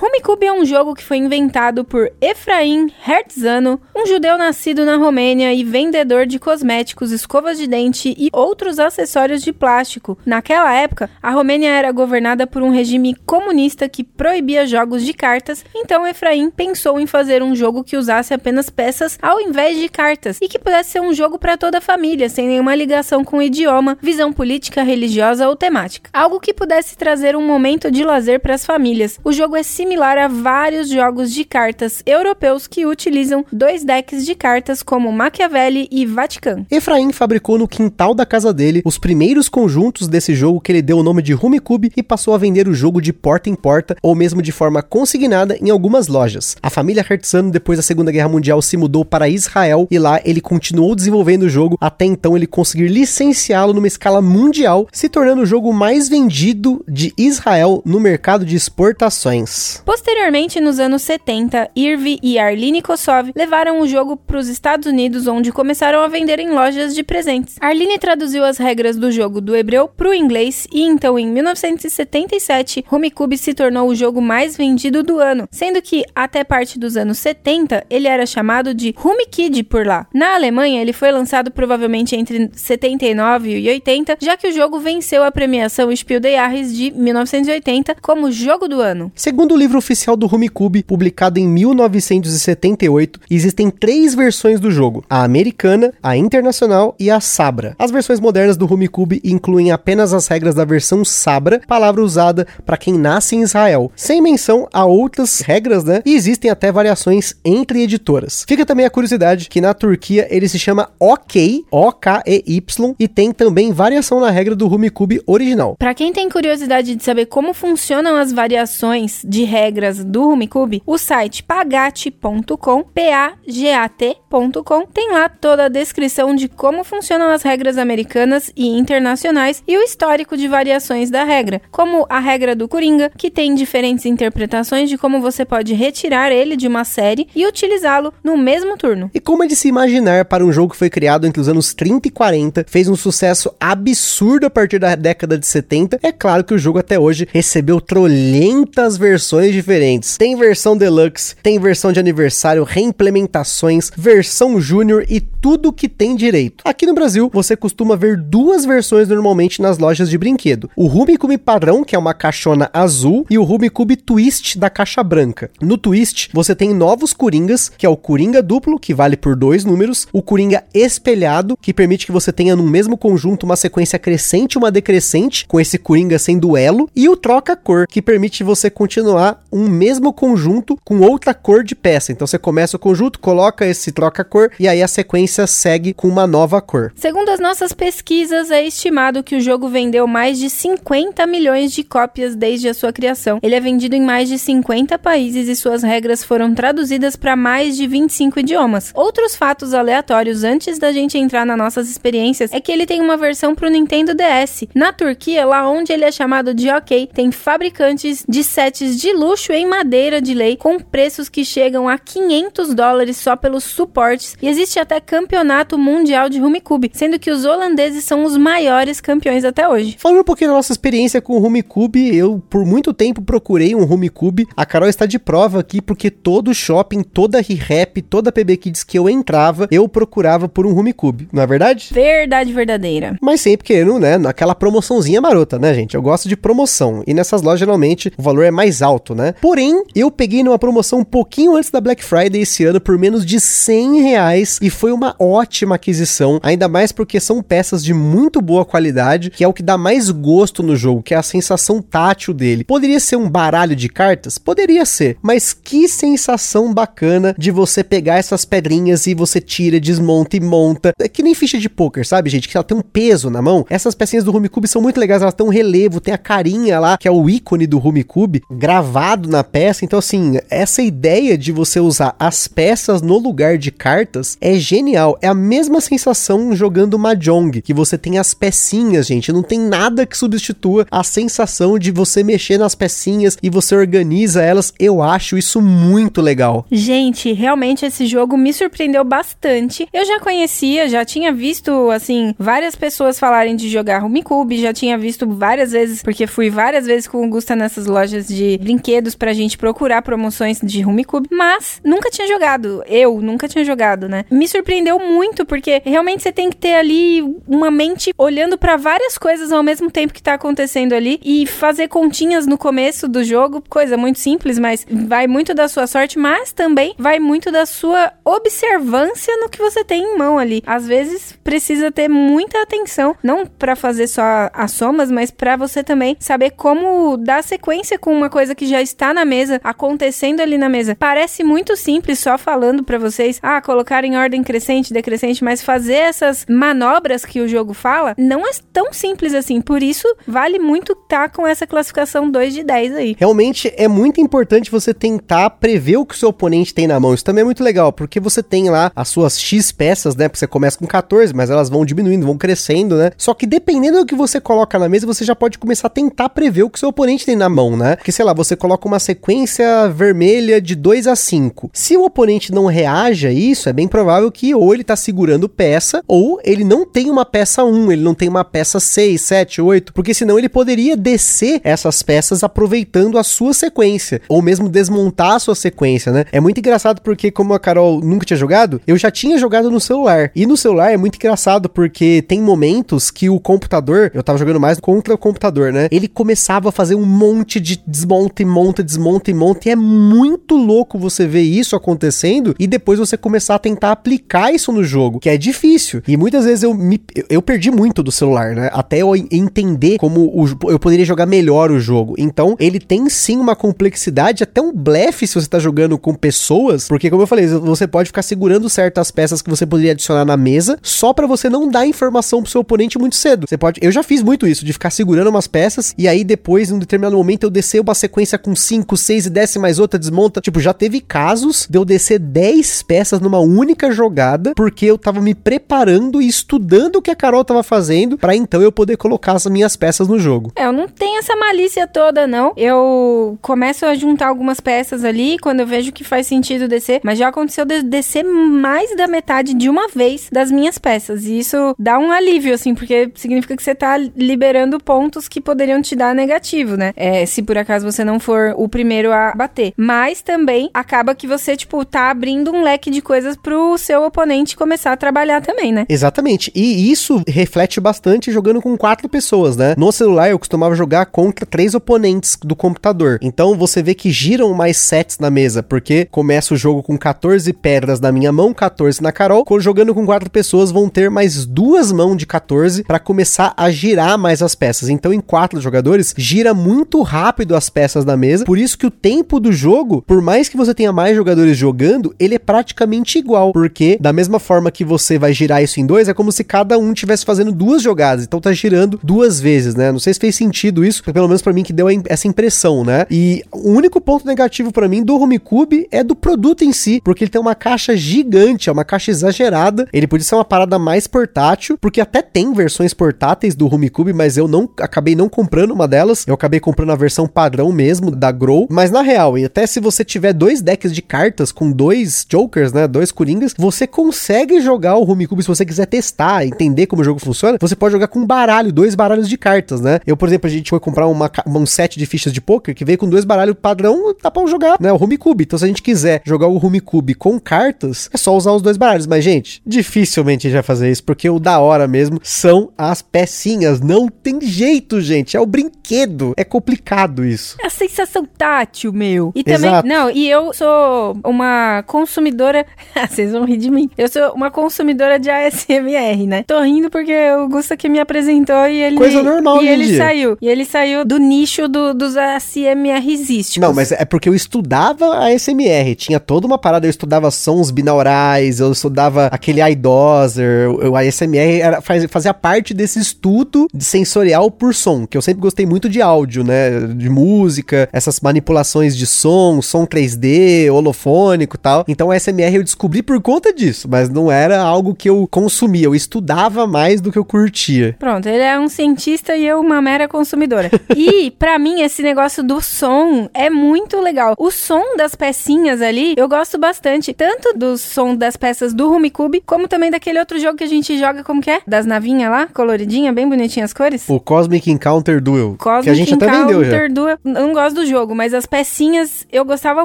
Rumicube 0.07 0.47
é 0.47 0.53
um 0.53 0.65
jogo 0.65 0.95
que 0.95 1.03
foi 1.03 1.17
inventado 1.17 1.85
por 1.85 2.09
Efraim 2.21 2.93
Hertzano, 3.05 3.81
um 3.95 4.07
judeu 4.07 4.39
nascido 4.39 4.85
na 4.85 4.95
Romênia 4.95 5.53
e 5.53 5.65
vendedor 5.65 6.27
de 6.27 6.39
cosméticos, 6.39 7.11
escovas 7.11 7.59
de 7.59 7.67
dente 7.67 8.15
e 8.17 8.31
outros 8.33 8.79
acessórios 8.79 9.43
de 9.43 9.53
plástico. 9.53 10.17
Naquela 10.25 10.73
época, 10.73 11.11
a 11.21 11.33
Romênia 11.33 11.71
era 11.71 11.91
governada 11.91 12.47
por 12.47 12.63
um 12.63 12.71
regime 12.71 13.17
comunista 13.27 13.89
que 13.89 14.05
proibia 14.05 14.65
jogos 14.65 15.05
de 15.05 15.13
cartas, 15.13 15.65
então 15.75 16.07
Efraim 16.07 16.51
pensou 16.51 17.01
em 17.01 17.07
fazer 17.07 17.43
um 17.43 17.57
jogo 17.57 17.83
que 17.83 17.97
usasse 17.97 18.33
apenas 18.33 18.71
peças 18.71 19.19
ao 19.21 19.41
invés 19.41 19.77
de 19.77 19.89
cartas 19.89 20.39
e 20.41 20.47
que 20.47 20.59
pudesse 20.59 20.91
ser 20.91 21.01
um 21.01 21.13
jogo 21.13 21.37
para 21.37 21.57
toda 21.57 21.79
a 21.79 21.81
família, 21.81 22.29
sem 22.29 22.47
nenhuma 22.47 22.77
ligação 22.77 23.25
com 23.25 23.43
idioma, 23.43 23.99
visão 24.01 24.33
política, 24.33 24.85
religiosa 24.85 25.49
ou 25.49 25.57
temática. 25.57 26.11
Algo 26.13 26.39
que 26.39 26.55
pudesse 26.55 26.97
trazer 26.97 27.35
um 27.35 27.45
momento 27.45 27.91
de 27.91 28.05
lazer 28.05 28.39
para 28.39 28.55
as 28.55 28.65
famílias. 28.65 29.19
O 29.25 29.33
jogo 29.33 29.57
é 29.57 29.65
similar 29.65 29.96
a 30.03 30.29
vários 30.29 30.91
jogos 30.91 31.33
de 31.33 31.43
cartas 31.43 32.03
europeus 32.05 32.67
que 32.67 32.85
utilizam 32.85 33.45
dois 33.51 33.83
decks 33.83 34.27
de 34.27 34.35
cartas 34.35 34.83
como 34.83 35.11
Machiavelli 35.11 35.89
e 35.91 36.05
Vatican. 36.05 36.67
Efraim 36.71 37.13
fabricou 37.13 37.57
no 37.57 37.67
quintal 37.67 38.15
da 38.15 38.27
casa 38.27 38.53
dele 38.53 38.83
os 38.85 38.99
primeiros 38.99 39.49
conjuntos 39.49 40.07
desse 40.07 40.35
jogo 40.35 40.61
que 40.61 40.71
ele 40.71 40.83
deu 40.83 40.99
o 40.99 41.03
nome 41.03 41.23
de 41.23 41.33
Rumicube 41.33 41.91
e 41.97 42.03
passou 42.03 42.35
a 42.35 42.39
vender 42.39 42.69
o 42.69 42.75
jogo 42.75 43.01
de 43.01 43.13
porta 43.13 43.49
em 43.49 43.55
porta 43.55 43.97
ou 44.03 44.15
mesmo 44.15 44.43
de 44.43 44.53
forma 44.53 44.83
consignada 44.83 45.57
em 45.61 45.71
algumas 45.71 46.09
lojas. 46.09 46.57
A 46.63 46.69
família 46.69 47.05
Hertzano 47.09 47.51
depois 47.51 47.79
da 47.79 47.83
Segunda 47.83 48.13
Guerra 48.13 48.29
Mundial 48.29 48.61
se 48.61 48.77
mudou 48.77 49.05
para 49.05 49.31
Israel 49.31 49.89
e 49.91 49.99
lá 49.99 50.21
ele 50.25 50.43
continuou 50.43 50.95
desenvolvendo 50.95 51.45
o 51.45 51.49
jogo 51.49 51.79
até 51.81 52.05
então 52.05 52.37
ele 52.37 52.47
conseguir 52.47 52.89
licenciá-lo 52.89 53.73
numa 53.73 53.87
escala 53.87 54.21
mundial, 54.21 54.87
se 54.93 55.09
tornando 55.09 55.43
o 55.43 55.47
jogo 55.47 55.73
mais 55.73 56.09
vendido 56.09 56.85
de 56.87 57.15
Israel 57.17 57.83
no 57.85 57.99
mercado 57.99 58.45
de 58.45 58.57
exportações. 58.57 59.81
Posteriormente, 59.87 60.61
nos 60.61 60.81
anos 60.81 61.03
70, 61.03 61.71
Irvi 61.77 62.19
e 62.21 62.41
Arline 62.41 62.83
Kossov 62.83 63.31
levaram 63.37 63.79
o 63.79 63.87
jogo 63.87 64.17
para 64.17 64.37
os 64.37 64.49
Estados 64.49 64.89
Unidos, 64.89 65.29
onde 65.29 65.53
começaram 65.53 66.01
a 66.01 66.09
vender 66.09 66.41
em 66.41 66.51
lojas 66.51 66.93
de 66.93 67.05
presentes. 67.05 67.55
Arline 67.61 67.97
traduziu 67.97 68.45
as 68.45 68.59
regras 68.59 68.97
do 68.97 69.13
jogo 69.13 69.41
do 69.41 69.55
hebreu 69.55 69.87
para 69.87 70.09
o 70.09 70.13
inglês 70.13 70.67
e 70.73 70.83
então, 70.83 71.17
em 71.17 71.29
1977, 71.29 72.85
Rumicube 72.89 73.39
se 73.39 73.55
tornou 73.55 73.89
o 73.89 73.95
jogo 73.95 74.21
mais 74.21 74.57
vendido 74.57 75.05
do 75.05 75.21
ano, 75.21 75.47
sendo 75.53 75.81
que 75.81 76.05
até 76.13 76.43
parte 76.43 76.81
dos 76.81 76.97
anos 76.97 77.19
70 77.19 77.87
ele 77.89 78.09
era 78.09 78.27
chamado 78.27 78.75
de 78.75 78.93
Rumikid 78.97 79.63
por 79.63 79.87
lá. 79.87 80.09
Na 80.13 80.35
Alemanha, 80.35 80.83
ele 80.83 80.93
foi 80.93 81.13
lançado 81.13 81.53
provavelmente 81.53 82.17
entre 82.17 82.51
79 82.53 83.57
e 83.57 83.69
80, 83.69 84.19
já 84.21 84.37
que 84.37 84.49
o 84.49 84.53
jogo 84.53 84.81
venceu 84.81 85.23
a 85.23 85.31
premiação 85.31 85.95
Spiel 85.95 86.19
des 86.19 86.33
Jahres 86.33 86.75
de 86.75 86.91
1980 86.91 87.95
como 88.03 88.33
jogo 88.33 88.67
do 88.67 88.81
ano. 88.81 89.13
Segundo 89.15 89.55
o 89.55 89.57
livro 89.67 89.79
oficial 89.79 90.17
do 90.17 90.29
Rumicube, 90.29 90.85
publicado 90.85 91.41
em 91.41 91.49
1978, 91.49 93.19
existem 93.29 93.69
três 93.69 94.15
versões 94.15 94.61
do 94.61 94.71
jogo: 94.71 95.05
a 95.11 95.25
americana, 95.25 95.93
a 96.01 96.17
internacional 96.17 96.95
e 97.01 97.11
a 97.11 97.21
Sabra. 97.21 97.75
As 97.77 97.91
versões 97.91 98.21
modernas 98.21 98.57
do 98.57 98.65
Rumicube 98.65 99.21
incluem 99.25 99.73
apenas 99.73 100.15
as 100.15 100.29
regras 100.29 100.55
da 100.55 100.65
versão 100.65 101.05
Sabra, 101.05 101.61
palavra 101.67 102.01
usada 102.01 102.47
para 102.65 102.77
quem 102.77 102.95
nasce 102.97 103.35
em 103.35 103.43
Israel, 103.43 103.91
sem 103.97 104.23
menção 104.23 104.69
a 104.73 104.85
outras 104.85 105.41
regras, 105.41 105.83
né? 105.83 106.01
E 106.07 106.15
existem 106.15 106.49
até 106.49 106.71
variações 106.71 107.35
entre 107.45 107.83
editoras. 107.83 108.45
Fica 108.47 108.65
também 108.65 108.87
a 108.87 108.91
curiosidade 108.91 109.49
que 109.49 109.61
na 109.61 109.75
Turquia 109.75 110.29
ele 110.31 110.49
se 110.49 110.61
chama 110.61 110.91
OK, 111.01 111.65
O-K-E-Y, 111.73 112.95
e 113.01 113.09
tem 113.09 113.33
também 113.33 113.73
variação 113.73 114.21
na 114.21 114.31
regra 114.31 114.55
do 114.55 114.69
Rumicube 114.69 115.21
original. 115.27 115.75
Para 115.77 115.93
quem 115.93 116.13
tem 116.13 116.29
curiosidade 116.29 116.95
de 116.95 117.03
saber 117.03 117.27
como 117.27 117.53
funcionam 117.53 118.15
as 118.15 118.33
variações 118.33 119.23
de 119.25 119.43
regras 119.43 119.56
do 120.05 120.27
Rumicube, 120.27 120.83
o 120.87 120.99
site 120.99 121.43
pagate.com, 121.43 122.83
P-A-G-A-T.com, 122.83 124.87
tem 124.93 125.13
lá 125.13 125.31
toda 125.31 125.65
a 125.65 125.69
descrição 125.69 126.35
de 126.35 126.47
como 126.47 126.85
funcionam 126.85 127.31
as 127.31 127.43
regras 127.43 127.79
americanas 127.79 128.53
e 128.55 128.67
internacionais 128.67 129.63
e 129.67 129.79
o 129.79 129.83
histórico 129.83 130.37
de 130.37 130.47
variações 130.47 131.11
da 131.11 131.25
regra, 131.25 131.63
como 131.71 132.05
a 132.11 132.19
regra 132.19 132.55
do 132.55 132.69
Coringa, 132.69 133.11
que 133.17 133.31
tem 133.31 133.55
diferentes 133.55 134.05
interpretações 134.05 134.91
de 134.91 134.99
como 134.99 135.23
você 135.23 135.45
pode 135.45 135.73
retirar 135.73 136.31
ele 136.31 136.55
de 136.55 136.69
uma 136.69 136.85
série 136.85 137.27
e 137.35 137.47
utilizá-lo 137.47 138.13
no 138.23 138.37
mesmo 138.37 138.77
turno. 138.77 139.11
E 139.15 139.21
como 139.21 139.43
é 139.43 139.47
de 139.47 139.57
se 139.57 139.69
imaginar 139.69 140.27
para 140.27 140.45
um 140.45 140.53
jogo 140.53 140.73
que 140.73 140.79
foi 140.79 140.91
criado 140.91 141.27
entre 141.27 141.41
os 141.41 141.49
anos 141.49 141.73
30 141.73 142.09
e 142.09 142.11
40, 142.11 142.67
fez 142.69 142.89
um 142.89 142.97
sucesso 142.97 143.55
absurdo 143.59 144.47
a 144.47 144.51
partir 144.51 144.79
da 144.79 144.95
década 144.95 145.39
de 145.39 145.47
70, 145.47 145.99
é 146.03 146.13
claro 146.13 146.45
que 146.45 146.53
o 146.53 146.59
jogo 146.59 146.79
até 146.79 146.99
hoje 146.99 147.27
recebeu 147.33 147.81
trolhentas 147.81 148.99
versões 148.99 149.46
diferentes. 149.53 150.17
Tem 150.17 150.37
versão 150.37 150.77
deluxe, 150.77 151.35
tem 151.43 151.59
versão 151.59 151.93
de 151.93 152.01
aniversário, 152.01 152.65
reimplementações, 152.65 153.91
versão 153.97 154.61
júnior 154.61 155.05
e 155.09 155.21
tudo 155.21 155.73
que 155.73 155.89
tem 155.89 156.17
direito. 156.17 156.63
Aqui 156.65 156.87
no 156.87 156.95
Brasil, 156.95 157.31
você 157.33 157.57
costuma 157.57 157.97
ver 157.97 158.17
duas 158.17 158.65
versões 158.65 159.09
normalmente 159.09 159.63
nas 159.63 159.79
lojas 159.79 160.11
de 160.11 160.19
brinquedo. 160.19 160.71
O 160.77 160.87
Ruby 160.87 161.17
padrão, 161.39 161.85
que 161.85 161.95
é 161.95 161.99
uma 161.99 162.15
caixona 162.15 162.71
azul, 162.73 163.27
e 163.31 163.39
o 163.39 163.45
Ruby 163.45 163.71
Twist 163.97 164.59
da 164.59 164.71
caixa 164.71 165.03
branca. 165.03 165.51
No 165.61 165.79
Twist, 165.79 166.31
você 166.33 166.55
tem 166.55 166.75
novos 166.75 167.13
Coringas, 167.13 167.71
que 167.77 167.87
é 167.87 167.89
o 167.89 167.97
Coringa 167.97 168.43
duplo, 168.43 168.79
que 168.79 168.95
vale 168.95 169.17
por 169.17 169.37
dois 169.37 169.65
números, 169.65 170.07
o 170.13 170.23
Coringa 170.23 170.65
espelhado, 170.75 171.57
que 171.61 171.73
permite 171.73 172.07
que 172.07 172.13
você 172.13 172.33
tenha 172.33 172.57
no 172.57 172.63
mesmo 172.63 172.97
conjunto 172.97 173.45
uma 173.45 173.57
sequência 173.57 173.99
crescente 173.99 174.55
e 174.55 174.59
uma 174.59 174.71
decrescente, 174.71 175.47
com 175.47 175.61
esse 175.61 175.79
Coringa 175.79 176.19
sem 176.19 176.39
duelo, 176.39 176.89
e 176.95 177.09
o 177.09 177.17
troca-cor, 177.17 177.87
que 177.87 178.03
permite 178.03 178.45
você 178.45 178.71
continuar 178.71 179.36
um 179.53 179.69
mesmo 179.69 180.13
conjunto 180.13 180.79
com 180.85 181.01
outra 181.01 181.33
cor 181.33 181.65
de 181.65 181.75
peça. 181.75 182.13
Então 182.13 182.27
você 182.27 182.39
começa 182.39 182.77
o 182.77 182.81
conjunto, 182.81 183.19
coloca 183.19 183.67
esse 183.67 183.93
troca-cor 183.93 184.51
e 184.59 184.69
aí 184.69 184.83
a 184.83 184.89
sequência 184.89 185.47
segue 185.47 185.93
com 185.93 186.09
uma 186.09 186.27
nova 186.27 186.61
cor. 186.61 186.93
Segundo 186.95 187.29
as 187.29 187.41
nossas 187.41 187.73
pesquisas, 187.73 188.51
é 188.51 188.65
estimado 188.65 189.23
que 189.23 189.37
o 189.37 189.41
jogo 189.41 189.69
vendeu 189.69 190.07
mais 190.07 190.39
de 190.39 190.51
50 190.51 191.27
milhões 191.27 191.73
de 191.73 191.83
cópias 191.83 192.35
desde 192.35 192.69
a 192.69 192.75
sua 192.75 192.93
criação. 192.93 193.39
Ele 193.43 193.55
é 193.55 193.61
vendido 193.61 193.95
em 193.95 194.03
mais 194.03 194.29
de 194.29 194.39
50 194.39 194.99
países 194.99 195.49
e 195.49 195.57
suas 195.57 195.83
regras 195.83 196.23
foram 196.23 196.55
traduzidas 196.55 197.17
para 197.17 197.37
mais 197.37 197.77
de 197.77 197.87
25 197.87 198.41
idiomas. 198.41 198.93
Outros 198.95 199.37
fatos 199.37 199.75
aleatórios 199.75 200.45
antes 200.45 200.79
da 200.79 200.93
gente 200.93 201.19
entrar 201.19 201.47
nas 201.47 201.59
nossas 201.59 201.91
experiências 201.91 202.53
é 202.53 202.61
que 202.61 202.73
ele 202.73 202.87
tem 202.87 203.01
uma 203.01 203.17
versão 203.17 203.55
para 203.55 203.69
o 203.69 203.71
Nintendo 203.71 204.15
DS. 204.15 204.65
Na 204.75 204.93
Turquia, 204.93 205.45
lá 205.45 205.69
onde 205.69 205.93
ele 205.93 206.05
é 206.05 206.13
chamado 206.13 206.55
de 206.55 206.71
OK, 206.71 207.11
tem 207.13 207.31
fabricantes 207.31 208.25
de 208.29 208.43
sets 208.43 209.01
de 209.01 209.13
luxo 209.27 209.53
em 209.53 209.67
madeira 209.67 210.23
de 210.23 210.33
lei 210.35 210.57
com 210.57 210.79
preços 210.79 211.29
que 211.29 211.45
chegam 211.45 211.89
a 211.89 211.99
500 211.99 212.75
dólares 212.75 213.17
só 213.17 213.35
pelos 213.35 213.65
suportes 213.65 214.37
e 214.41 214.49
existe 214.49 214.79
até 214.79 215.01
campeonato 215.01 215.77
mundial 215.77 216.29
de 216.29 216.39
Rumicube, 216.39 216.93
sendo 216.95 217.19
que 217.19 217.31
os 217.31 217.45
holandeses 217.45 218.05
são 218.05 218.25
os 218.25 218.37
maiores 218.37 219.01
campeões 219.01 219.45
até 219.45 219.69
hoje. 219.69 219.97
Falando 219.99 220.21
um 220.21 220.25
pouquinho 220.25 220.51
da 220.51 220.57
nossa 220.57 220.73
experiência 220.73 221.21
com 221.21 221.35
o 221.35 221.39
Rumicube, 221.41 222.17
eu 222.17 222.41
por 222.49 222.65
muito 222.65 222.95
tempo 222.95 223.21
procurei 223.21 223.75
um 223.75 223.85
Rumicube. 223.85 224.47
A 224.57 224.65
Carol 224.65 224.89
está 224.89 225.07
de 225.07 225.19
prova 225.19 225.59
aqui 225.59 225.83
porque 225.83 226.09
todo 226.09 226.55
shopping, 226.55 227.03
toda 227.03 227.41
ReHap, 227.41 228.01
toda 228.03 228.31
PB 228.31 228.57
Kids 228.59 228.85
que 228.85 228.97
eu 228.97 229.11
entrava, 229.11 229.67
eu 229.73 229.89
procurava 229.89 230.49
por 230.49 230.67
um 230.67 230.73
Rumicube, 230.73 231.29
não 231.33 231.43
é 231.43 231.47
verdade? 231.49 231.89
Verdade 231.93 232.53
verdadeira. 232.53 233.17
Mas 233.21 233.41
sempre 233.41 233.67
querendo, 233.67 233.99
né, 233.99 234.19
naquela 234.19 234.55
promoçãozinha 234.55 235.21
marota, 235.21 235.59
né, 235.59 235.75
gente? 235.75 235.97
Eu 235.97 236.03
gosto 236.03 236.29
de 236.29 236.37
promoção 236.37 237.03
e 237.07 237.13
nessas 237.13 237.43
lojas 237.43 237.59
geralmente 237.59 238.13
o 238.17 238.23
valor 238.23 238.45
é 238.45 238.51
mais 238.53 238.83
alto, 238.83 239.16
né? 239.17 239.35
Porém, 239.41 239.83
eu 239.95 240.11
peguei 240.11 240.45
numa 240.45 240.59
promoção 240.59 241.01
um 241.01 241.05
pouquinho 241.05 241.57
antes 241.57 241.71
da 241.71 241.81
Black 241.81 242.05
Friday 242.05 242.43
esse 242.43 242.65
ano 242.65 242.81
por 242.81 242.99
menos 242.99 243.25
de 243.25 243.41
100 243.41 244.03
reais 244.03 244.59
e 244.63 244.71
foi 244.71 244.93
uma 244.93 245.17
ótima 245.19 245.75
aquisição, 245.75 246.39
ainda 246.43 246.69
mais 246.69 246.93
porque 246.93 247.19
são 247.19 247.43
peças 247.43 247.83
de 247.83 247.93
muito 247.93 248.41
boa 248.41 248.65
qualidade, 248.65 249.31
que 249.31 249.43
é 249.43 249.49
o 249.49 249.53
que 249.53 249.63
dá 249.63 249.79
mais 249.79 250.11
gosto 250.11 250.63
no 250.63 250.77
jogo, 250.77 251.03
que 251.03 251.15
é 251.15 251.17
a 251.17 251.23
sensação 251.23 251.81
tátil 251.81 252.35
dele. 252.35 252.65
Poderia 252.65 253.01
ser 253.01 253.17
um 253.17 253.29
baralho 253.29 253.75
de 253.75 253.89
cartas? 253.89 254.39
Poderia 254.39 254.85
ser, 254.85 255.17
mas 255.23 255.53
que 255.53 255.89
sensação 255.89 256.73
bacana 256.73 257.35
de 257.39 257.51
você 257.51 257.83
pegar 257.83 258.17
essas 258.17 258.45
pedrinhas 258.45 259.07
e 259.07 259.15
você 259.15 259.41
tira, 259.41 259.81
desmonta 259.81 260.37
e 260.37 260.41
monta. 260.41 260.93
É 261.01 261.09
que 261.09 261.23
nem 261.23 261.35
ficha 261.35 261.59
de 261.59 261.69
poker, 261.69 262.07
sabe, 262.07 262.31
gente? 262.31 262.49
Que 262.49 262.57
ela 262.57 262.65
tem 262.65 262.77
um 262.77 262.83
peso 262.83 263.31
na 263.31 263.41
mão. 263.41 263.65
Essas 263.71 263.95
pecinhas 263.95 264.25
do 264.25 264.31
Rumicube 264.31 264.69
são 264.69 264.83
muito 264.83 265.01
legais, 265.01 265.23
elas 265.23 265.35
têm 265.35 265.47
um 265.47 265.51
relevo, 265.51 266.01
tem 266.01 266.13
a 266.13 266.19
carinha 266.19 266.79
lá, 266.79 266.99
que 266.99 267.09
é 267.09 267.11
o 267.11 267.29
ícone 267.29 267.67
do 267.67 267.79
Rumicube, 267.79 268.43
gravado 268.51 269.06
na 269.15 269.45
peça. 269.45 269.85
Então, 269.85 269.99
assim, 269.99 270.39
essa 270.51 270.83
ideia 270.83 271.39
de 271.39 271.53
você 271.53 271.79
usar 271.79 272.17
as 272.19 272.49
peças 272.49 273.01
no 273.01 273.19
lugar 273.19 273.57
de 273.57 273.71
cartas 273.71 274.37
é 274.41 274.55
genial. 274.55 275.17
É 275.23 275.29
a 275.29 275.35
mesma 275.35 275.81
sensação 275.81 276.57
jogando 276.57 276.99
Mahjong, 276.99 277.63
que 277.63 277.73
você 277.73 277.97
tem 277.97 278.19
as 278.19 278.35
pecinhas, 278.35 279.07
gente. 279.07 279.33
Não 279.33 279.43
tem 279.43 279.61
nada 279.61 280.05
que 280.05 280.19
substitua 280.19 280.87
a 280.91 281.05
sensação 281.05 281.79
de 281.79 281.93
você 281.93 282.25
mexer 282.25 282.59
nas 282.59 282.75
pecinhas 282.75 283.39
e 283.41 283.49
você 283.49 283.77
organiza 283.77 284.43
elas. 284.43 284.73
Eu 284.79 285.01
acho 285.01 285.39
isso 285.39 285.61
muito 285.63 286.21
legal. 286.21 286.67
Gente, 286.71 287.33
realmente 287.33 287.87
esse 287.87 288.07
jogo 288.07 288.37
me 288.37 288.53
surpreendeu 288.53 289.05
bastante. 289.05 289.87
Eu 289.93 290.05
já 290.05 290.19
conhecia, 290.19 290.89
já 290.89 291.05
tinha 291.05 291.33
visto, 291.33 291.91
assim, 291.91 292.35
várias 292.39 292.75
pessoas 292.75 293.19
falarem 293.19 293.55
de 293.55 293.69
jogar 293.69 294.01
Rumicube, 294.01 294.61
já 294.61 294.73
tinha 294.73 294.99
visto 294.99 295.29
várias 295.29 295.71
vezes, 295.71 296.03
porque 296.03 296.27
fui 296.27 296.51
várias 296.51 296.87
vezes 296.87 297.07
com 297.07 297.25
o 297.25 297.31
Gusta 297.31 297.55
nessas 297.55 297.87
lojas 297.87 298.27
de 298.27 298.59
brinquedos 298.59 298.96
pra 299.15 299.33
gente 299.33 299.59
procurar 299.59 300.03
promoções 300.03 300.61
de 300.63 300.81
Rumicube, 300.81 301.29
mas 301.31 301.81
nunca 301.85 302.11
tinha 302.11 302.27
jogado. 302.27 302.83
Eu 302.87 303.21
nunca 303.21 303.49
tinha 303.49 303.65
jogado, 303.65 304.09
né? 304.09 304.25
Me 304.31 304.49
surpreendeu 304.49 304.99
muito, 304.99 305.45
porque 305.45 305.83
realmente 305.85 306.23
você 306.23 306.33
tem 306.33 306.51
que 306.51 306.57
ter 306.57 306.75
ali 306.75 307.23
uma 307.47 307.71
mente 307.71 308.13
olhando 308.19 308.59
para 308.59 308.77
várias 308.77 309.17
coisas 309.19 309.53
ao 309.53 309.63
mesmo 309.63 309.91
tempo 309.91 310.13
que 310.13 310.23
tá 310.23 310.35
acontecendo 310.35 310.93
ali 310.93 311.21
e 311.25 311.47
fazer 311.47 311.89
continhas 311.89 312.47
no 312.47 312.59
começo 312.59 313.09
do 313.09 313.23
jogo, 313.23 313.63
coisa 313.69 313.97
muito 313.97 314.19
simples, 314.19 314.59
mas 314.59 314.87
vai 314.89 315.27
muito 315.27 315.55
da 315.55 315.69
sua 315.69 315.87
sorte, 315.87 316.19
mas 316.19 316.53
também 316.53 316.95
vai 316.99 317.19
muito 317.19 317.51
da 317.51 317.67
sua 317.67 318.13
observância 318.25 319.37
no 319.39 319.49
que 319.49 319.59
você 319.59 319.85
tem 319.85 320.03
em 320.03 320.19
mão 320.19 320.39
ali. 320.39 320.63
Às 320.67 320.87
vezes 320.87 321.33
precisa 321.45 321.91
ter 321.91 322.09
muita 322.09 322.63
atenção, 322.63 323.17
não 323.23 323.47
para 323.47 323.77
fazer 323.77 324.07
só 324.07 324.51
as 324.53 324.73
somas, 324.73 325.11
mas 325.11 325.31
para 325.31 325.57
você 325.57 325.83
também 325.83 326.17
saber 326.19 326.51
como 326.51 327.17
dar 327.17 327.43
sequência 327.43 327.99
com 327.99 328.13
uma 328.13 328.29
coisa 328.29 328.55
que 328.55 328.67
já 328.67 328.76
está 328.81 329.13
na 329.13 329.25
mesa, 329.25 329.61
acontecendo 329.63 330.41
ali 330.41 330.59
na 330.59 330.69
mesa. 330.69 330.97
Parece 330.99 331.43
muito 331.43 331.77
simples 331.77 332.19
só 332.19 332.39
falando 332.39 332.83
para 332.83 332.99
vocês, 332.99 333.39
ah, 333.43 333.61
colocar 333.61 334.05
em 334.05 334.17
ordem 334.17 334.43
crescente, 334.43 334.93
decrescente, 334.93 335.43
mas 335.43 335.63
fazer 335.63 335.95
essas 335.95 336.45
manobras 336.49 337.25
que 337.25 337.41
o 337.41 337.49
jogo 337.49 337.75
fala 337.75 338.15
não 338.17 338.47
é 338.47 338.51
tão 338.73 338.93
simples 338.93 339.35
assim. 339.35 339.61
Por 339.61 339.83
isso, 339.83 340.07
vale 340.27 340.59
muito 340.59 340.93
estar 340.93 341.29
tá 341.29 341.29
com 341.29 341.47
essa 341.47 341.67
classificação 341.67 342.31
2 342.31 342.55
de 342.55 342.63
10 342.63 342.95
aí. 342.95 343.17
Realmente 343.19 343.73
é 343.77 343.89
muito 343.89 344.21
importante 344.21 344.71
você 344.71 344.93
tentar 344.93 345.51
prever 345.51 345.97
o 345.97 346.07
que 346.07 346.15
o 346.15 346.19
seu 346.19 346.29
oponente 346.29 346.75
tem 346.75 346.87
na 346.87 346.99
mão. 346.99 347.15
Isso 347.15 347.25
também 347.25 347.43
é 347.43 347.45
muito 347.45 347.63
legal, 347.63 347.93
porque 347.93 348.21
você 348.21 348.43
tem 348.43 348.69
lá 348.71 348.91
as 348.95 349.09
suas 349.09 349.39
X 349.39 349.73
peças, 349.73 350.17
né? 350.17 350.29
Porque 350.29 350.39
você 350.39 350.47
começa 350.47 350.79
com 350.79 350.87
14, 350.87 351.35
mas 351.35 351.51
elas 351.51 351.69
vão 351.69 351.85
diminuindo, 351.85 352.27
vão 352.27 352.37
crescendo, 352.37 352.97
né? 352.97 353.11
Só 353.17 353.35
que 353.35 353.47
dependendo 353.47 353.99
do 353.99 354.07
que 354.07 354.15
você 354.15 354.41
coloca 354.41 354.79
na 354.79 354.89
mesa, 354.89 355.07
você 355.07 355.25
já 355.25 355.35
pode 355.35 355.59
começar 355.59 355.87
a 355.87 355.91
tentar 355.91 356.29
prever 356.29 356.63
o 356.63 356.71
que 356.71 356.77
o 356.77 356.81
seu 356.81 356.89
oponente 356.89 357.27
tem 357.27 357.37
na 357.37 357.49
mão, 357.49 357.77
né? 357.77 357.97
Porque 357.97 358.13
sei 358.13 358.25
lá, 358.25 358.33
você 358.33 358.57
coloca 358.67 358.89
uma 358.89 358.99
sequência 358.99 359.89
vermelha 359.89 360.61
de 360.61 360.75
2 360.75 361.07
a 361.07 361.15
5. 361.15 361.71
Se 361.73 361.97
o 361.97 362.05
oponente 362.05 362.51
não 362.53 362.67
reage 362.67 363.29
a 363.29 363.33
isso, 363.33 363.69
é 363.69 363.73
bem 363.73 363.87
provável 363.87 364.31
que 364.33 364.57
ou 364.57 364.75
ele 364.75 364.83
tá 364.83 364.97
segurando 364.97 365.49
peça, 365.49 366.03
ou 366.09 366.41
ele 366.43 366.65
não 366.65 366.85
tem 366.85 367.09
uma 367.09 367.25
peça 367.25 367.65
1, 367.65 367.93
ele 367.93 368.03
não 368.03 368.13
tem 368.13 368.29
uma 368.29 368.45
peça 368.45 368.81
6, 368.81 369.21
7, 369.21 369.63
8, 369.63 369.93
porque 369.93 370.13
senão 370.13 370.37
ele 370.37 370.49
poderia 370.49 370.97
descer 370.97 371.61
essas 371.63 372.03
peças 372.03 372.43
aproveitando 372.43 373.19
a 373.19 373.23
sua 373.23 373.55
sequência, 373.55 374.21
ou 374.29 374.43
mesmo 374.43 374.69
desmontar 374.69 375.37
a 375.37 375.39
sua 375.39 375.55
sequência, 375.55 376.11
né? 376.11 376.25
É 376.33 376.41
muito 376.41 376.59
engraçado 376.59 377.01
porque, 377.03 377.31
como 377.31 377.55
a 377.55 377.61
Carol 377.61 378.01
nunca 378.01 378.27
tinha 378.27 378.37
jogado, 378.37 378.81
eu 378.85 378.99
já 378.99 379.13
tinha 379.13 379.39
jogado 379.39 379.71
no 379.71 379.79
celular. 379.79 380.33
E 380.35 380.45
no 380.45 380.57
celular 380.57 380.91
é 380.91 380.97
muito 380.97 381.15
engraçado 381.15 381.69
porque 381.69 382.21
tem 382.27 382.43
momentos 382.43 383.13
que 383.13 383.31
o 383.31 383.39
computador, 383.39 384.11
eu 384.13 384.25
tava 384.25 384.39
jogando 384.39 384.59
mais 384.59 384.81
contra 384.81 385.15
o 385.15 385.19
computador, 385.19 385.73
né? 385.73 385.87
Ele 385.93 386.09
começava 386.09 386.71
a 386.71 386.73
fazer 386.73 386.97
um 386.97 387.07
monte 387.07 387.61
de 387.61 387.81
desmonta 387.87 388.43
e 388.43 388.45
monta, 388.57 388.83
desmonta 388.83 389.31
e 389.31 389.35
monta, 389.35 389.69
e 389.69 389.73
é 389.73 389.77
muito 389.77 390.57
louco 390.57 390.99
você 390.99 391.27
ver 391.27 391.43
isso 391.43 391.77
acontecendo 391.77 392.55
e 392.59 392.67
depois 392.67 392.99
você 392.99 393.15
começar 393.15 393.57
a 393.57 393.59
tentar 393.59 393.93
aplicar 393.93 394.51
isso 394.51 394.73
no 394.73 394.83
jogo, 394.83 395.21
que 395.21 395.29
é 395.29 395.37
difícil. 395.37 396.03
E 396.09 396.17
muitas 396.17 396.47
vezes 396.47 396.63
eu 396.63 396.73
me 396.73 396.99
eu 397.29 397.43
perdi 397.43 397.71
muito 397.71 398.03
do 398.03 398.11
celular, 398.11 398.55
né? 398.55 398.71
Até 398.73 399.03
eu 399.03 399.15
entender 399.15 399.99
como 399.99 400.23
o, 400.23 400.47
eu 400.71 400.79
poderia 400.79 401.05
jogar 401.05 401.27
melhor 401.27 401.71
o 401.71 401.79
jogo. 401.79 402.15
Então, 402.17 402.57
ele 402.59 402.81
tem 402.81 403.11
sim 403.11 403.37
uma 403.37 403.55
complexidade, 403.55 404.43
até 404.43 404.61
um 404.61 404.73
blefe 404.73 405.27
se 405.27 405.35
você 405.35 405.47
tá 405.47 405.59
jogando 405.59 405.99
com 405.99 406.15
pessoas, 406.15 406.89
porque 406.89 407.11
como 407.11 407.23
eu 407.23 407.27
falei, 407.27 407.47
você 407.47 407.87
pode 407.87 408.09
ficar 408.09 408.23
segurando 408.23 408.71
certas 408.71 409.11
peças 409.11 409.43
que 409.43 409.51
você 409.51 409.67
poderia 409.67 409.93
adicionar 409.93 410.25
na 410.25 410.37
mesa, 410.37 410.79
só 410.83 411.13
para 411.13 411.27
você 411.27 411.51
não 411.51 411.69
dar 411.69 411.87
informação 411.87 412.43
pro 412.43 412.51
seu 412.51 412.63
oponente 412.63 412.99
muito 412.99 413.17
cedo. 413.17 413.47
Você 413.47 413.59
pode, 413.59 413.81
eu 413.83 413.93
já 413.93 414.03
fiz 414.03 414.23
muito 414.23 414.47
isso, 414.47 414.65
de 414.65 414.73
ficar 414.73 414.91
segurando 414.91 415.29
umas 415.29 415.47
peças 415.47 415.95
e 415.99 416.09
aí 416.09 416.25
depois, 416.25 416.71
em 416.71 416.75
um 416.75 416.79
determinado 416.79 417.17
momento, 417.17 417.45
eu 417.45 417.51
descer 417.51 417.81
uma 417.81 417.95
sequência 417.95 418.39
com 418.47 418.55
5, 418.55 418.97
6 418.97 419.27
e 419.27 419.31
desce 419.31 419.59
mais 419.59 419.81
outra, 419.81 419.99
desmonta. 419.99 420.41
Tipo, 420.41 420.61
já 420.61 420.73
teve 420.73 421.01
casos 421.01 421.67
de 421.69 421.77
eu 421.77 421.85
descer 421.85 422.21
10 422.21 422.85
peças 422.85 423.21
numa 423.21 423.41
única 423.41 423.91
jogada, 423.91 424.53
porque 424.55 424.87
eu 424.87 424.97
tava 424.97 425.21
me 425.21 425.35
preparando 425.35 426.23
e 426.23 426.29
estudando 426.29 426.97
o 426.97 427.03
que 427.03 427.11
a 427.11 427.17
Carol 427.17 427.45
tava 427.45 427.65
fazendo, 427.65 428.17
para 428.17 428.37
então 428.37 428.63
eu 428.63 428.71
poder 428.71 428.97
colocar 428.97 429.33
as 429.33 429.47
minhas 429.47 429.75
peças 429.75 430.07
no 430.07 430.17
jogo. 430.17 430.53
É, 430.55 430.65
eu 430.65 430.73
não 430.73 430.87
tenho 430.87 431.19
essa 431.19 431.35
malícia 431.35 431.89
toda, 431.89 432.25
não. 432.25 432.53
Eu 432.57 433.37
começo 433.43 433.85
a 433.85 433.97
juntar 433.97 434.29
algumas 434.29 434.61
peças 434.61 435.05
ali 435.05 435.39
quando 435.41 435.61
eu 435.61 435.67
vejo 435.67 435.91
que 435.91 436.05
faz 436.05 436.29
sentido 436.29 436.69
descer, 436.69 437.01
mas 437.03 437.19
já 437.19 437.27
aconteceu 437.27 437.65
de 437.65 437.83
descer 437.83 438.23
mais 438.23 438.95
da 438.97 439.09
metade 439.09 439.55
de 439.55 439.69
uma 439.69 439.89
vez 439.89 440.29
das 440.31 440.53
minhas 440.53 440.79
peças. 440.79 441.25
E 441.25 441.41
isso 441.41 441.75
dá 441.77 441.99
um 441.99 442.13
alívio, 442.13 442.55
assim, 442.55 442.77
porque 442.77 443.11
significa 443.17 443.57
que 443.57 443.63
você 443.63 443.75
tá 443.75 443.99
liberando 443.99 444.79
pontos 444.79 445.27
que 445.27 445.41
poderiam 445.41 445.83
te 445.83 445.97
dar 445.97 446.15
negativo, 446.15 446.77
né? 446.77 446.93
É, 446.95 447.27
se 447.27 447.43
por 447.43 447.59
acaso 447.59 447.91
você 447.91 448.05
não 448.05 448.21
for 448.21 448.36
o 448.57 448.69
primeiro 448.69 449.13
a 449.13 449.33
bater. 449.35 449.73
Mas 449.77 450.23
também 450.23 450.71
acaba 450.73 451.15
que 451.15 451.27
você, 451.27 451.57
tipo, 451.57 451.85
tá 451.85 452.11
abrindo 452.11 452.53
um 452.53 452.63
leque 452.63 452.91
de 452.91 453.01
coisas 453.01 453.37
pro 453.37 453.77
seu 453.79 454.05
oponente 454.05 454.57
começar 454.57 454.93
a 454.93 454.97
trabalhar 454.97 455.41
também, 455.41 455.73
né? 455.73 455.87
Exatamente. 455.89 456.51
E 456.55 456.91
isso 456.91 457.23
reflete 457.27 457.81
bastante 457.81 458.33
jogando 458.33 458.61
com 458.61 458.77
quatro 458.77 459.09
pessoas, 459.09 459.57
né? 459.57 459.75
No 459.77 459.93
celular 459.93 460.31
eu 460.31 460.39
costumava 460.39 460.75
jogar 460.75 461.07
contra 461.07 461.47
três 461.47 461.75
oponentes 461.75 462.37
do 462.43 462.57
computador. 462.57 463.19
Então 463.23 463.57
você 463.57 463.83
vê 463.83 463.95
que 463.95 464.11
giram 464.11 464.53
mais 464.55 464.77
sets 464.77 465.19
na 465.19 465.31
mesa, 465.31 465.63
porque 465.63 466.07
começa 466.11 466.55
o 466.55 466.57
jogo 466.57 466.83
com 466.83 466.97
14 466.97 467.53
pedras 467.53 468.01
na 468.01 468.11
minha 468.13 468.33
mão, 468.33 468.53
14 468.53 469.03
na 469.03 469.13
Carol. 469.13 469.45
Jogando 469.59 469.95
com 469.95 470.05
quatro 470.05 470.31
pessoas 470.31 470.71
vão 470.71 470.89
ter 470.89 471.11
mais 471.11 471.47
duas 471.47 471.93
mãos 471.93 472.17
de 472.17 472.27
14 472.27 472.85
para 472.85 472.99
começar 472.99 473.55
a 473.57 473.71
girar 473.71 474.19
mais 474.19 474.43
as 474.43 474.55
peças. 474.55 474.89
Então 474.89 475.13
em 475.13 475.21
quatro 475.21 475.61
jogadores 475.61 476.15
gira 476.17 476.53
muito 476.53 477.03
rápido 477.03 477.55
as 477.55 477.71
peças 477.71 478.05
na 478.05 478.17
mesa. 478.17 478.26
Por 478.45 478.59
isso 478.59 478.79
que 478.79 478.87
o 478.87 478.91
tempo 478.91 479.39
do 479.41 479.53
jogo, 479.53 480.03
por 480.07 480.21
mais 480.21 480.49
que 480.49 480.57
você 480.57 480.75
tenha 480.75 480.93
mais 480.93 481.17
jogadores 481.17 481.57
jogando, 481.57 482.15
ele 482.19 482.35
é 482.35 482.39
praticamente 482.39 483.19
igual, 483.19 483.53
porque 483.53 483.99
da 484.01 484.13
mesma 484.13 484.39
forma 484.39 484.71
que 484.71 484.85
você 484.85 485.19
vai 485.19 485.33
girar 485.33 485.63
isso 485.63 485.81
em 485.81 485.87
dois, 485.87 486.09
é 486.09 486.15
como 486.15 486.33
se 486.33 486.45
cada 486.45 486.79
um 486.79 486.93
tivesse 486.93 487.25
fazendo 487.25 487.53
duas 487.53 487.83
jogadas. 487.83 488.25
Então 488.25 488.41
tá 488.41 488.53
girando 488.53 488.99
duas 489.03 489.41
vezes, 489.41 489.75
né? 489.75 489.93
Não 489.93 489.99
sei 489.99 490.15
se 490.15 490.21
fez 490.21 490.35
sentido 490.35 490.85
isso, 490.85 491.03
pelo 491.05 491.29
menos 491.29 491.43
para 491.43 491.53
mim 491.53 491.63
que 491.63 491.73
deu 491.73 491.87
essa 492.07 492.29
impressão, 492.29 492.85
né? 492.85 493.07
E 493.11 493.43
o 493.53 493.71
único 493.71 494.01
ponto 494.01 494.27
negativo 494.27 494.73
para 494.73 494.89
mim 494.89 495.03
do 495.03 495.21
HomeCube 495.21 495.87
é 495.91 496.03
do 496.03 496.15
produto 496.15 496.65
em 496.65 496.73
si, 496.73 497.01
porque 497.05 497.25
ele 497.25 497.31
tem 497.31 497.41
uma 497.41 497.55
caixa 497.55 497.97
gigante, 497.97 498.69
é 498.69 498.73
uma 498.73 498.85
caixa 498.85 499.11
exagerada. 499.11 499.87
Ele 499.93 500.07
podia 500.07 500.27
ser 500.27 500.35
uma 500.35 500.45
parada 500.45 500.79
mais 500.79 501.07
portátil, 501.07 501.79
porque 501.81 502.01
até 502.01 502.23
tem 502.23 502.53
versões 502.53 502.93
portáteis 502.95 503.55
do 503.55 503.73
HomeCube, 503.73 504.13
mas 504.13 504.37
eu 504.37 504.49
não 504.49 504.69
acabei 504.81 505.15
não 505.15 505.29
comprando 505.29 505.73
uma 505.73 505.87
delas. 505.87 506.25
Eu 506.27 506.35
acabei 506.35 506.61
comprando 506.61 506.91
a 506.91 506.97
versão 506.97 507.27
padrão 507.27 507.71
mesmo 507.73 508.11
da 508.17 508.33
Grow, 508.33 508.67
mas 508.71 508.91
na 508.91 509.03
real, 509.03 509.39
e 509.39 509.45
até 509.45 509.67
se 509.67 509.81
você 509.81 510.05
tiver 510.05 510.33
dois 510.33 510.61
decks 510.61 510.93
de 510.93 511.03
cartas 511.03 511.53
com 511.53 511.71
dois 511.71 512.27
jokers, 512.29 512.73
né, 512.73 512.87
dois 512.89 513.13
coringas, 513.13 513.55
você 513.57 513.87
consegue 513.87 514.61
jogar 514.61 514.97
o 514.97 515.09
HomeCube 515.09 515.43
se 515.43 515.49
você 515.49 515.65
quiser 515.65 515.87
testar, 515.87 516.45
entender 516.47 516.87
como 516.87 517.03
o 517.03 517.05
jogo 517.05 517.21
funciona. 517.21 517.59
Você 517.61 517.77
pode 517.77 517.93
jogar 517.93 518.09
com 518.09 518.21
um 518.21 518.27
baralho, 518.27 518.73
dois 518.73 518.95
baralhos 518.95 519.29
de 519.29 519.37
cartas, 519.37 519.81
né? 519.81 520.01
Eu, 520.07 520.17
por 520.17 520.29
exemplo, 520.29 520.49
a 520.49 520.51
gente 520.51 520.71
foi 520.71 520.81
comprar 520.81 521.07
uma, 521.07 521.31
um 521.47 521.67
set 521.67 521.99
de 521.99 522.07
fichas 522.07 522.33
de 522.33 522.41
poker 522.41 522.75
que 522.75 522.85
veio 522.85 522.99
com 522.99 523.09
dois 523.09 523.25
baralhos 523.25 523.57
padrão, 523.61 524.15
dá 524.23 524.31
pra 524.31 524.47
jogar, 524.47 524.77
né, 524.81 524.93
o 524.93 525.03
HomeCube. 525.03 525.45
Então 525.45 525.59
se 525.59 525.65
a 525.65 525.69
gente 525.69 525.83
quiser 525.83 526.23
jogar 526.25 526.47
o 526.47 526.65
HomeCube 526.65 527.15
com 527.15 527.39
cartas, 527.39 528.09
é 528.13 528.17
só 528.17 528.37
usar 528.37 528.53
os 528.53 528.63
dois 528.63 528.77
baralhos, 528.77 529.07
mas 529.07 529.25
gente, 529.25 529.63
dificilmente 529.67 530.47
a 530.47 530.51
gente 530.51 530.57
vai 530.57 530.63
fazer 530.63 530.91
isso, 530.91 531.05
porque 531.05 531.29
o 531.29 531.39
da 531.39 531.59
hora 531.59 531.87
mesmo 531.87 532.19
são 532.23 532.71
as 532.77 533.03
pecinhas, 533.03 533.81
não 533.81 534.09
tem 534.09 534.41
jeito, 534.41 535.01
gente, 535.01 535.37
é 535.37 535.41
o 535.41 535.47
brinquedo, 535.47 536.35
é 536.37 536.45
complicado 536.45 537.25
isso. 537.25 537.57
É 537.61 537.67
a 537.67 537.71
sensação 537.71 538.06
tátil, 538.37 538.93
meu. 538.93 539.33
E 539.35 539.43
também, 539.43 539.71
Exato. 539.71 539.89
não, 539.89 540.11
e 540.11 540.29
eu 540.29 540.53
sou 540.53 541.17
uma 541.25 541.83
consumidora, 541.87 542.67
vocês 543.09 543.33
vão 543.33 543.45
rir 543.45 543.57
de 543.57 543.71
mim, 543.71 543.89
eu 543.97 544.09
sou 544.09 544.33
uma 544.33 544.51
consumidora 544.51 545.19
de 545.19 545.31
ASMR, 545.31 546.27
né? 546.27 546.45
Tô 546.47 546.61
rindo 546.61 546.91
porque 546.91 547.13
o 547.33 547.49
Gusta 547.49 547.77
que 547.77 547.89
me 547.89 547.99
apresentou 547.99 548.67
e 548.67 548.81
ele... 548.83 548.97
Coisa 548.97 549.23
normal, 549.23 549.63
E 549.63 549.69
ele 549.69 549.87
dia. 549.87 549.99
saiu, 549.99 550.39
e 550.41 550.49
ele 550.49 550.65
saiu 550.65 551.05
do 551.05 551.19
nicho 551.19 551.69
do, 551.69 551.93
dos 551.95 552.17
ASMRísticos. 552.17 553.57
Não, 553.59 553.73
mas 553.75 553.93
é 553.93 554.05
porque 554.05 554.29
eu 554.29 554.35
estudava 554.35 555.27
ASMR, 555.29 555.95
tinha 555.97 556.21
toda 556.21 556.47
uma 556.47 556.59
parada, 556.59 556.87
eu 556.87 556.91
estudava 556.91 557.31
sons 557.31 557.71
binaurais, 557.71 558.61
eu 558.61 558.73
estudava 558.73 559.27
aquele 559.27 559.61
iDozer, 559.71 560.71
o 560.71 560.97
ASMR 560.97 561.61
era, 561.61 561.81
faz, 561.81 562.05
fazia 562.07 562.35
parte 562.35 562.75
desse 562.75 562.99
estudo 562.99 563.67
sensorial 563.79 564.51
por 564.51 564.75
som, 564.75 565.07
que 565.07 565.17
eu 565.17 565.23
sempre 565.23 565.41
gostei 565.41 565.67
muito 565.67 565.89
de 565.89 566.01
áudio, 566.01 566.45
né? 566.45 566.81
De 566.81 567.09
música, 567.09 567.86
essas 567.93 568.21
manipulações 568.21 568.97
de 568.97 569.07
som, 569.07 569.61
som 569.61 569.87
3D, 569.87 570.71
holofônico 570.73 571.57
e 571.57 571.59
tal. 571.59 571.85
Então 571.87 572.09
o 572.09 572.19
SMR 572.19 572.57
eu 572.57 572.65
descobri 572.65 573.03
por 573.03 573.21
conta 573.21 573.53
disso, 573.53 573.89
mas 573.91 574.09
não 574.09 574.31
era 574.31 574.61
algo 574.61 574.95
que 574.95 575.11
eu 575.11 575.29
consumia, 575.31 575.85
eu 575.85 575.95
estudava 575.95 576.67
mais 576.67 577.01
do 577.01 577.13
que 577.13 577.19
eu 577.19 577.25
curtia. 577.25 577.95
Pronto, 577.99 578.27
ele 578.27 578.43
é 578.43 578.59
um 578.59 578.69
cientista 578.69 579.37
e 579.37 579.47
eu 579.47 579.61
uma 579.61 579.83
mera 579.83 580.09
consumidora. 580.09 580.71
e 580.97 581.31
para 581.31 581.59
mim 581.59 581.83
esse 581.83 582.03
negócio 582.03 582.43
do 582.43 582.61
som 582.63 583.29
é 583.35 583.51
muito 583.51 584.01
legal. 584.01 584.35
O 584.39 584.51
som 584.51 584.97
das 584.97 585.15
pecinhas 585.15 585.83
ali, 585.83 586.15
eu 586.17 586.29
gosto 586.29 586.59
bastante, 586.59 587.13
tanto 587.13 587.57
do 587.57 587.77
som 587.77 588.15
das 588.15 588.37
peças 588.37 588.73
do 588.73 588.89
Rumicube, 588.89 589.43
como 589.45 589.69
também 589.69 589.91
daquele 589.91 590.19
outro 590.19 590.39
jogo 590.39 590.57
que 590.57 590.65
a 590.65 590.69
gente 590.69 590.99
joga, 590.99 591.23
como 591.23 591.43
que 591.43 591.51
é? 591.51 591.61
Das 591.67 591.85
navinhas 591.85 592.31
lá, 592.31 592.47
coloridinha, 592.47 593.13
bem 593.13 593.29
bonitinhas 593.29 593.67
as 593.67 593.73
cores. 593.73 594.05
O 594.09 594.19
Cosmic 594.19 594.71
Encounter 594.71 595.21
Duel. 595.21 595.57
Cosmic 595.59 595.85
que 595.85 595.91
a 595.91 595.95
gente 595.95 596.15
Encounter 596.15 596.29
até 596.29 596.47
vendeu 596.47 596.65
já. 596.65 596.89
Duel. 596.89 597.19
Não 597.23 597.53
gosto 597.53 597.76
do 597.77 597.87
jogo, 597.87 598.15
mas 598.15 598.35
as 598.35 598.47
pecinhas 598.47 599.27
eu 599.31 599.45
gostava 599.45 599.85